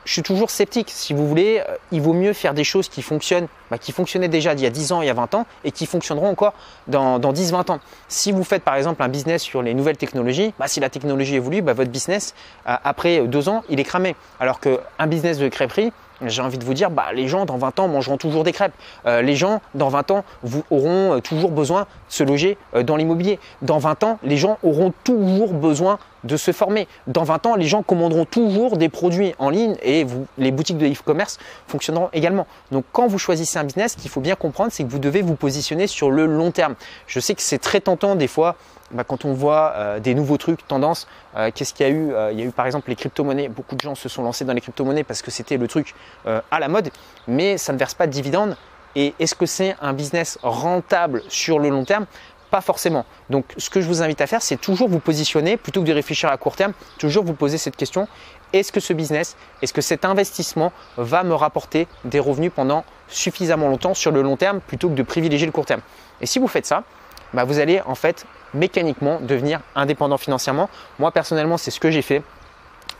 Je 0.04 0.12
suis 0.12 0.22
toujours 0.22 0.50
sceptique. 0.50 0.90
Si 0.90 1.12
vous 1.12 1.28
voulez, 1.28 1.62
euh, 1.68 1.76
il 1.92 2.02
vaut 2.02 2.12
mieux 2.12 2.32
faire 2.32 2.54
des 2.54 2.64
choses 2.64 2.88
qui 2.88 3.02
fonctionnent, 3.02 3.46
bah, 3.70 3.78
qui 3.78 3.92
fonctionnaient 3.92 4.28
déjà 4.28 4.52
il 4.52 4.60
y 4.60 4.66
a 4.66 4.70
10 4.70 4.92
ans, 4.92 5.00
il 5.00 5.06
y 5.06 5.10
a 5.10 5.14
20 5.14 5.34
ans, 5.34 5.46
et 5.64 5.70
qui 5.70 5.86
fonctionneront 5.86 6.28
encore 6.28 6.54
dans, 6.88 7.20
dans 7.20 7.32
10-20 7.32 7.70
ans. 7.70 7.80
Si 8.08 8.32
vous 8.32 8.42
faites 8.42 8.64
par 8.64 8.74
exemple 8.74 9.00
un 9.02 9.08
business 9.08 9.42
sur 9.42 9.62
les 9.62 9.74
nouvelles 9.74 9.96
technologies, 9.96 10.54
bah, 10.58 10.66
si 10.66 10.80
la 10.80 10.90
technologie 10.90 11.36
évolue, 11.36 11.62
bah, 11.62 11.72
votre 11.72 11.90
business, 11.90 12.34
euh, 12.68 12.74
après 12.82 13.20
deux 13.28 13.48
ans, 13.48 13.62
il 13.68 13.78
est 13.78 13.84
cramé. 13.84 14.16
Alors 14.40 14.58
qu'un 14.58 15.06
business 15.06 15.38
de 15.38 15.48
crêperie, 15.48 15.92
j'ai 16.26 16.42
envie 16.42 16.58
de 16.58 16.64
vous 16.64 16.74
dire, 16.74 16.90
bah, 16.90 17.12
les 17.14 17.28
gens 17.28 17.44
dans 17.44 17.56
20 17.56 17.80
ans 17.80 17.88
mangeront 17.88 18.16
toujours 18.16 18.44
des 18.44 18.52
crêpes. 18.52 18.74
Euh, 19.06 19.22
les 19.22 19.36
gens 19.36 19.60
dans 19.74 19.88
20 19.88 20.10
ans 20.10 20.24
vous 20.42 20.64
auront 20.70 21.16
euh, 21.16 21.20
toujours 21.20 21.50
besoin 21.50 21.82
de 21.82 21.86
se 22.08 22.24
loger 22.24 22.56
euh, 22.74 22.82
dans 22.82 22.96
l'immobilier. 22.96 23.38
Dans 23.62 23.78
20 23.78 24.04
ans, 24.04 24.18
les 24.22 24.36
gens 24.36 24.58
auront 24.62 24.92
toujours 25.04 25.52
besoin 25.52 25.98
de 26.24 26.36
se 26.36 26.52
former. 26.52 26.88
Dans 27.06 27.24
20 27.24 27.46
ans, 27.46 27.54
les 27.56 27.66
gens 27.66 27.82
commanderont 27.82 28.24
toujours 28.24 28.76
des 28.76 28.88
produits 28.88 29.34
en 29.38 29.50
ligne 29.50 29.76
et 29.82 30.06
les 30.38 30.50
boutiques 30.50 30.78
de 30.78 30.86
e-commerce 30.86 31.38
fonctionneront 31.66 32.08
également. 32.12 32.46
Donc 32.70 32.84
quand 32.92 33.06
vous 33.06 33.18
choisissez 33.18 33.58
un 33.58 33.64
business, 33.64 33.92
ce 33.92 33.96
qu'il 33.96 34.10
faut 34.10 34.20
bien 34.20 34.34
comprendre, 34.34 34.70
c'est 34.72 34.84
que 34.84 34.90
vous 34.90 34.98
devez 34.98 35.22
vous 35.22 35.34
positionner 35.34 35.86
sur 35.86 36.10
le 36.10 36.26
long 36.26 36.50
terme. 36.50 36.74
Je 37.06 37.20
sais 37.20 37.34
que 37.34 37.42
c'est 37.42 37.58
très 37.58 37.80
tentant 37.80 38.14
des 38.16 38.28
fois 38.28 38.56
bah, 38.92 39.04
quand 39.04 39.24
on 39.24 39.32
voit 39.32 39.72
euh, 39.74 40.00
des 40.00 40.14
nouveaux 40.14 40.36
trucs, 40.36 40.66
tendances, 40.66 41.08
euh, 41.36 41.50
qu'est-ce 41.54 41.72
qu'il 41.72 41.86
y 41.86 41.88
a 41.88 41.92
eu 41.92 42.12
euh, 42.12 42.32
Il 42.32 42.38
y 42.38 42.42
a 42.42 42.44
eu 42.44 42.50
par 42.50 42.66
exemple 42.66 42.90
les 42.90 42.96
crypto-monnaies. 42.96 43.48
Beaucoup 43.48 43.74
de 43.74 43.80
gens 43.80 43.94
se 43.94 44.08
sont 44.08 44.22
lancés 44.22 44.44
dans 44.44 44.52
les 44.52 44.60
crypto-monnaies 44.60 45.04
parce 45.04 45.22
que 45.22 45.30
c'était 45.30 45.56
le 45.56 45.66
truc 45.66 45.94
à 46.24 46.60
la 46.60 46.68
mode, 46.68 46.90
mais 47.26 47.56
ça 47.58 47.72
ne 47.72 47.78
verse 47.78 47.94
pas 47.94 48.06
de 48.06 48.12
dividendes. 48.12 48.56
Et 48.94 49.14
est-ce 49.18 49.34
que 49.34 49.46
c'est 49.46 49.74
un 49.80 49.94
business 49.94 50.38
rentable 50.42 51.22
sur 51.28 51.58
le 51.58 51.70
long 51.70 51.84
terme? 51.84 52.04
Pas 52.52 52.60
forcément. 52.60 53.06
Donc 53.30 53.46
ce 53.56 53.70
que 53.70 53.80
je 53.80 53.88
vous 53.88 54.02
invite 54.02 54.20
à 54.20 54.26
faire, 54.26 54.42
c'est 54.42 54.60
toujours 54.60 54.88
vous 54.90 55.00
positionner, 55.00 55.56
plutôt 55.56 55.80
que 55.80 55.86
de 55.86 55.92
réfléchir 55.92 56.28
à 56.28 56.36
court 56.36 56.54
terme, 56.54 56.74
toujours 56.98 57.24
vous 57.24 57.32
poser 57.32 57.56
cette 57.56 57.76
question, 57.76 58.06
est-ce 58.52 58.70
que 58.70 58.78
ce 58.78 58.92
business, 58.92 59.36
est-ce 59.62 59.72
que 59.72 59.80
cet 59.80 60.04
investissement 60.04 60.70
va 60.98 61.24
me 61.24 61.34
rapporter 61.34 61.88
des 62.04 62.20
revenus 62.20 62.52
pendant 62.54 62.84
suffisamment 63.08 63.68
longtemps 63.68 63.94
sur 63.94 64.10
le 64.12 64.20
long 64.20 64.36
terme, 64.36 64.60
plutôt 64.60 64.90
que 64.90 64.94
de 64.94 65.02
privilégier 65.02 65.46
le 65.46 65.52
court 65.52 65.64
terme? 65.64 65.80
Et 66.20 66.26
si 66.26 66.38
vous 66.38 66.46
faites 66.46 66.66
ça, 66.66 66.84
bah, 67.32 67.44
vous 67.44 67.58
allez 67.58 67.80
en 67.86 67.94
fait 67.94 68.26
mécaniquement 68.52 69.18
devenir 69.20 69.60
indépendant 69.74 70.18
financièrement. 70.18 70.68
Moi 70.98 71.10
personnellement, 71.10 71.56
c'est 71.56 71.70
ce 71.70 71.80
que 71.80 71.90
j'ai 71.90 72.02
fait. 72.02 72.22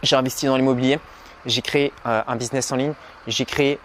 J'ai 0.02 0.16
investi 0.16 0.47
dans 0.47 0.56
l'immobilier. 0.56 0.99
J'ai 1.47 1.63
créé 1.63 1.93
un 2.05 2.37
business 2.37 2.73
en 2.73 2.77
ligne, 2.77 2.95
j'ai 3.27 3.45
créé 3.45 3.79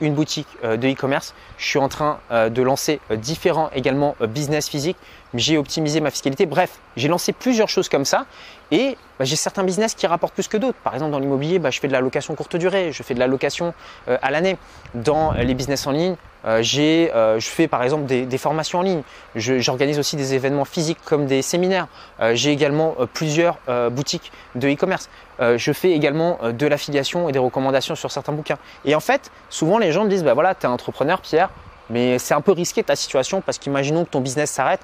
une 0.00 0.14
boutique 0.14 0.48
de 0.62 0.88
e-commerce, 0.88 1.34
je 1.56 1.66
suis 1.66 1.78
en 1.78 1.88
train 1.88 2.18
de 2.30 2.62
lancer 2.62 3.00
différents 3.10 3.70
également 3.74 4.16
business 4.20 4.68
physiques, 4.68 4.96
j'ai 5.34 5.58
optimisé 5.58 6.00
ma 6.00 6.10
fiscalité. 6.10 6.46
Bref, 6.46 6.78
j'ai 6.96 7.08
lancé 7.08 7.32
plusieurs 7.32 7.68
choses 7.68 7.88
comme 7.88 8.04
ça 8.04 8.26
et 8.70 8.96
bah, 9.18 9.24
j'ai 9.24 9.36
certains 9.36 9.62
business 9.62 9.94
qui 9.94 10.06
rapportent 10.06 10.34
plus 10.34 10.48
que 10.48 10.56
d'autres. 10.56 10.78
Par 10.82 10.94
exemple, 10.94 11.12
dans 11.12 11.18
l'immobilier, 11.18 11.58
bah, 11.58 11.70
je 11.70 11.80
fais 11.80 11.88
de 11.88 11.92
la 11.92 12.00
location 12.00 12.34
courte 12.34 12.56
durée, 12.56 12.92
je 12.92 13.02
fais 13.02 13.14
de 13.14 13.18
la 13.18 13.26
location 13.26 13.74
à 14.06 14.30
l'année. 14.30 14.56
Dans 14.94 15.32
les 15.32 15.54
business 15.54 15.86
en 15.86 15.90
ligne, 15.90 16.16
euh, 16.44 16.62
euh, 16.78 17.40
je 17.40 17.48
fais 17.48 17.68
par 17.68 17.82
exemple 17.82 18.06
des, 18.06 18.38
formations 18.38 18.78
en 18.78 18.82
ligne. 18.82 19.02
J'organise 19.34 19.98
aussi 19.98 20.16
des 20.16 20.34
événements 20.34 20.64
physiques 20.64 20.98
comme 21.04 21.26
des 21.26 21.42
séminaires. 21.42 21.88
Euh, 22.20 22.34
j'ai 22.34 22.52
également 22.52 22.94
plusieurs 23.12 23.58
boutiques 23.90 24.32
de 24.54 24.68
e-commerce. 24.68 25.08
je 25.40 25.72
fais 25.72 25.92
également 25.92 26.38
de 26.42 26.66
l'affiliation 26.66 27.28
et 27.28 27.32
des 27.32 27.38
recommandations 27.38 27.94
sur 27.94 28.10
certains 28.10 28.32
bouquins. 28.32 28.58
Et 28.84 28.94
en 28.94 29.00
fait, 29.00 29.30
souvent 29.50 29.78
les 29.78 29.92
gens 29.92 30.04
me 30.04 30.10
disent 30.10 30.24
bah 30.24 30.34
voilà, 30.34 30.54
tu 30.54 30.62
es 30.62 30.66
entrepreneur, 30.66 31.20
Pierre, 31.20 31.50
mais 31.90 32.18
c'est 32.18 32.34
un 32.34 32.40
peu 32.40 32.52
risqué 32.52 32.82
ta 32.82 32.96
situation 32.96 33.40
parce 33.40 33.58
qu'imaginons 33.58 34.04
que 34.04 34.10
ton 34.10 34.20
business 34.20 34.50
s'arrête 34.50 34.80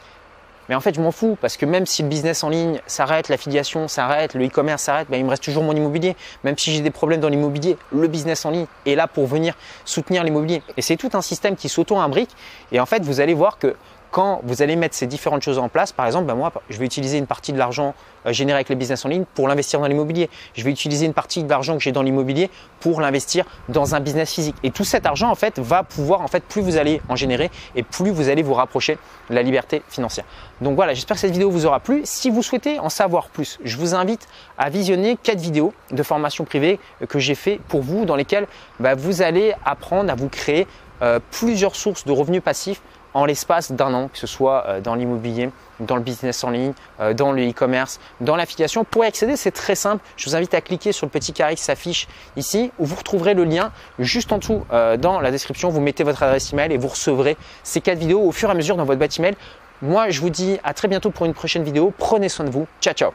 mais 0.69 0.75
en 0.75 0.81
fait, 0.81 0.95
je 0.95 1.01
m'en 1.01 1.11
fous 1.11 1.37
parce 1.41 1.57
que 1.57 1.67
même 1.67 1.87
si 1.87 2.03
le 2.03 2.09
business 2.09 2.43
en 2.45 2.49
ligne 2.49 2.81
s'arrête, 2.87 3.29
l'affiliation 3.29 3.89
s'arrête, 3.89 4.35
le 4.35 4.47
e-commerce 4.47 4.83
s'arrête, 4.83 5.09
ben, 5.11 5.19
il 5.19 5.25
me 5.25 5.31
reste 5.31 5.43
toujours 5.43 5.63
mon 5.63 5.75
immobilier. 5.75 6.17
Même 6.43 6.57
si 6.57 6.73
j'ai 6.73 6.81
des 6.81 6.91
problèmes 6.91 7.21
dans 7.21 7.29
l'immobilier, 7.29 7.77
le 7.93 8.09
business 8.09 8.45
en 8.45 8.51
ligne 8.51 8.67
est 8.87 8.95
là 8.95 9.07
pour 9.07 9.27
venir 9.27 9.55
soutenir 9.85 10.25
l'immobilier. 10.25 10.63
Et 10.77 10.83
c'est 10.83 10.97
tout 10.97 11.11
un 11.15 11.23
système 11.23 11.57
qui 11.57 11.69
s'auto-imbrique. 11.69 12.31
Et 12.73 12.81
en 12.81 12.87
fait, 12.87 13.03
vous 13.03 13.21
allez 13.21 13.35
voir 13.35 13.59
que 13.59 13.77
quand 14.15 14.41
vous 14.45 14.63
allez 14.63 14.77
mettre 14.77 14.95
ces 14.95 15.09
différentes 15.09 15.43
choses 15.43 15.59
en 15.59 15.69
place, 15.69 15.91
par 15.91 16.07
exemple, 16.07 16.27
ben 16.27 16.37
moi, 16.37 16.53
je 16.71 16.79
vais 16.79 16.85
utiliser 16.85 17.19
une 17.19 17.27
partie 17.27 17.53
de 17.53 17.59
l'argent 17.59 17.97
euh, 18.27 18.33
généré 18.33 18.59
avec 18.59 18.69
les 18.69 18.77
business 18.77 19.05
en 19.05 19.09
ligne 19.09 19.25
pour 19.35 19.49
l'investir 19.49 19.81
dans 19.81 19.89
l'immobilier. 19.89 20.31
Je 20.55 20.63
vais 20.63 20.71
utiliser 20.71 21.05
une 21.05 21.15
partie 21.15 21.43
de 21.43 21.51
l'argent 21.51 21.77
que 21.77 21.83
j'ai 21.83 21.91
dans 21.91 22.03
l'immobilier 22.03 22.49
pour 22.79 23.01
l'investir 23.01 23.45
dans 23.69 23.97
un 23.97 23.99
business 23.99 24.33
physique. 24.33 24.55
Et 24.63 24.71
tout 24.71 24.85
cet 24.85 25.05
argent, 25.05 25.29
en 25.29 25.35
fait, 25.35 25.59
va 25.59 25.83
pouvoir, 25.83 26.21
en 26.21 26.29
fait, 26.29 26.45
plus 26.45 26.63
vous 26.63 26.77
allez 26.77 27.03
en 27.09 27.17
générer 27.17 27.51
et 27.75 27.83
plus 27.83 28.13
vous 28.13 28.29
allez 28.29 28.45
vous 28.45 28.55
rapprocher 28.55 28.99
de 29.31 29.35
la 29.35 29.43
liberté 29.43 29.83
financière. 29.89 30.27
Donc 30.61 30.77
voilà, 30.77 30.95
j'espère 30.95 31.17
que 31.17 31.21
cette 31.21 31.33
vidéo 31.33 31.51
vous 31.51 31.67
aura 31.67 31.81
plu. 31.81 32.03
Si 32.05 32.31
vous 32.31 32.45
souhaitez 32.45 32.79
en 32.79 32.91
savoir 32.91 33.31
plus, 33.31 33.59
je 33.65 33.77
vous 33.77 33.97
invite 33.97 34.29
à 34.59 34.71
visionner 34.71 35.19
quatre 35.21 35.41
vidéos 35.41 35.75
de 35.91 36.03
formation 36.05 36.45
privée 36.45 36.79
que 37.09 37.19
j'ai 37.19 37.35
fait 37.35 37.59
pour 37.67 37.83
vous, 37.83 38.05
dans 38.05 38.15
lesquelles 38.15 38.47
bah, 38.79 38.95
vous 38.95 39.23
allez 39.23 39.55
apprendre 39.65 40.13
à 40.13 40.15
vous 40.15 40.29
créer 40.29 40.69
euh, 41.03 41.19
plusieurs 41.33 41.75
sources 41.75 42.05
de 42.05 42.13
revenus 42.13 42.41
passifs 42.41 42.81
en 43.15 43.25
l'espace 43.25 43.73
d'un 43.73 43.95
an, 43.95 44.09
que 44.09 44.19
ce 44.19 44.27
soit 44.27 44.65
euh, 44.67 44.81
dans 44.81 44.95
l'immobilier, 44.95 45.51
dans 45.81 45.97
le 45.97 46.03
business 46.03 46.45
en 46.45 46.51
ligne, 46.51 46.73
euh, 47.01 47.15
dans 47.15 47.33
le 47.33 47.49
e-commerce, 47.49 48.01
dans 48.21 48.37
l'affiliation. 48.37 48.85
Pour 48.85 49.05
y 49.05 49.09
accéder, 49.09 49.37
c'est 49.37 49.53
très 49.53 49.75
simple. 49.75 50.05
Je 50.17 50.29
vous 50.29 50.37
invite 50.37 50.53
à 50.55 50.61
cliquer 50.61 50.93
sur 50.93 51.07
le 51.07 51.11
petit 51.11 51.33
carré 51.33 51.55
qui 51.55 51.63
s'affiche 51.63 52.09
ici 52.37 52.73
où 52.79 52.85
vous 52.85 52.97
retrouverez 52.97 53.35
le 53.35 53.45
lien 53.45 53.73
juste 53.99 54.33
en 54.33 54.39
dessous 54.39 54.65
euh, 54.73 54.97
dans 54.97 55.21
la 55.21 55.31
description. 55.31 55.71
Vous 55.71 55.81
mettez 55.81 56.05
votre 56.05 56.23
adresse 56.23 56.53
email 56.53 56.73
et 56.73 56.77
vous 56.77 56.89
recevrez 56.89 57.37
ces 57.63 57.81
quatre 57.81 57.99
vidéos 57.99 58.21
au 58.21 58.33
fur 58.33 58.49
et 58.49 58.53
à 58.53 58.55
mesure 58.55 58.77
dans 58.77 58.85
votre 58.85 58.99
boîte 58.99 59.19
email. 59.19 59.37
Moi, 59.81 60.11
je 60.11 60.21
vous 60.21 60.31
dis 60.31 60.59
à 60.65 60.75
très 60.75 60.89
bientôt 60.89 61.11
pour 61.11 61.27
une 61.27 61.35
prochaine 61.35 61.63
vidéo. 61.63 61.93
Prenez 61.97 62.29
soin 62.29 62.45
de 62.45 62.51
vous. 62.51 62.67
Ciao, 62.81 62.95
ciao. 62.95 63.15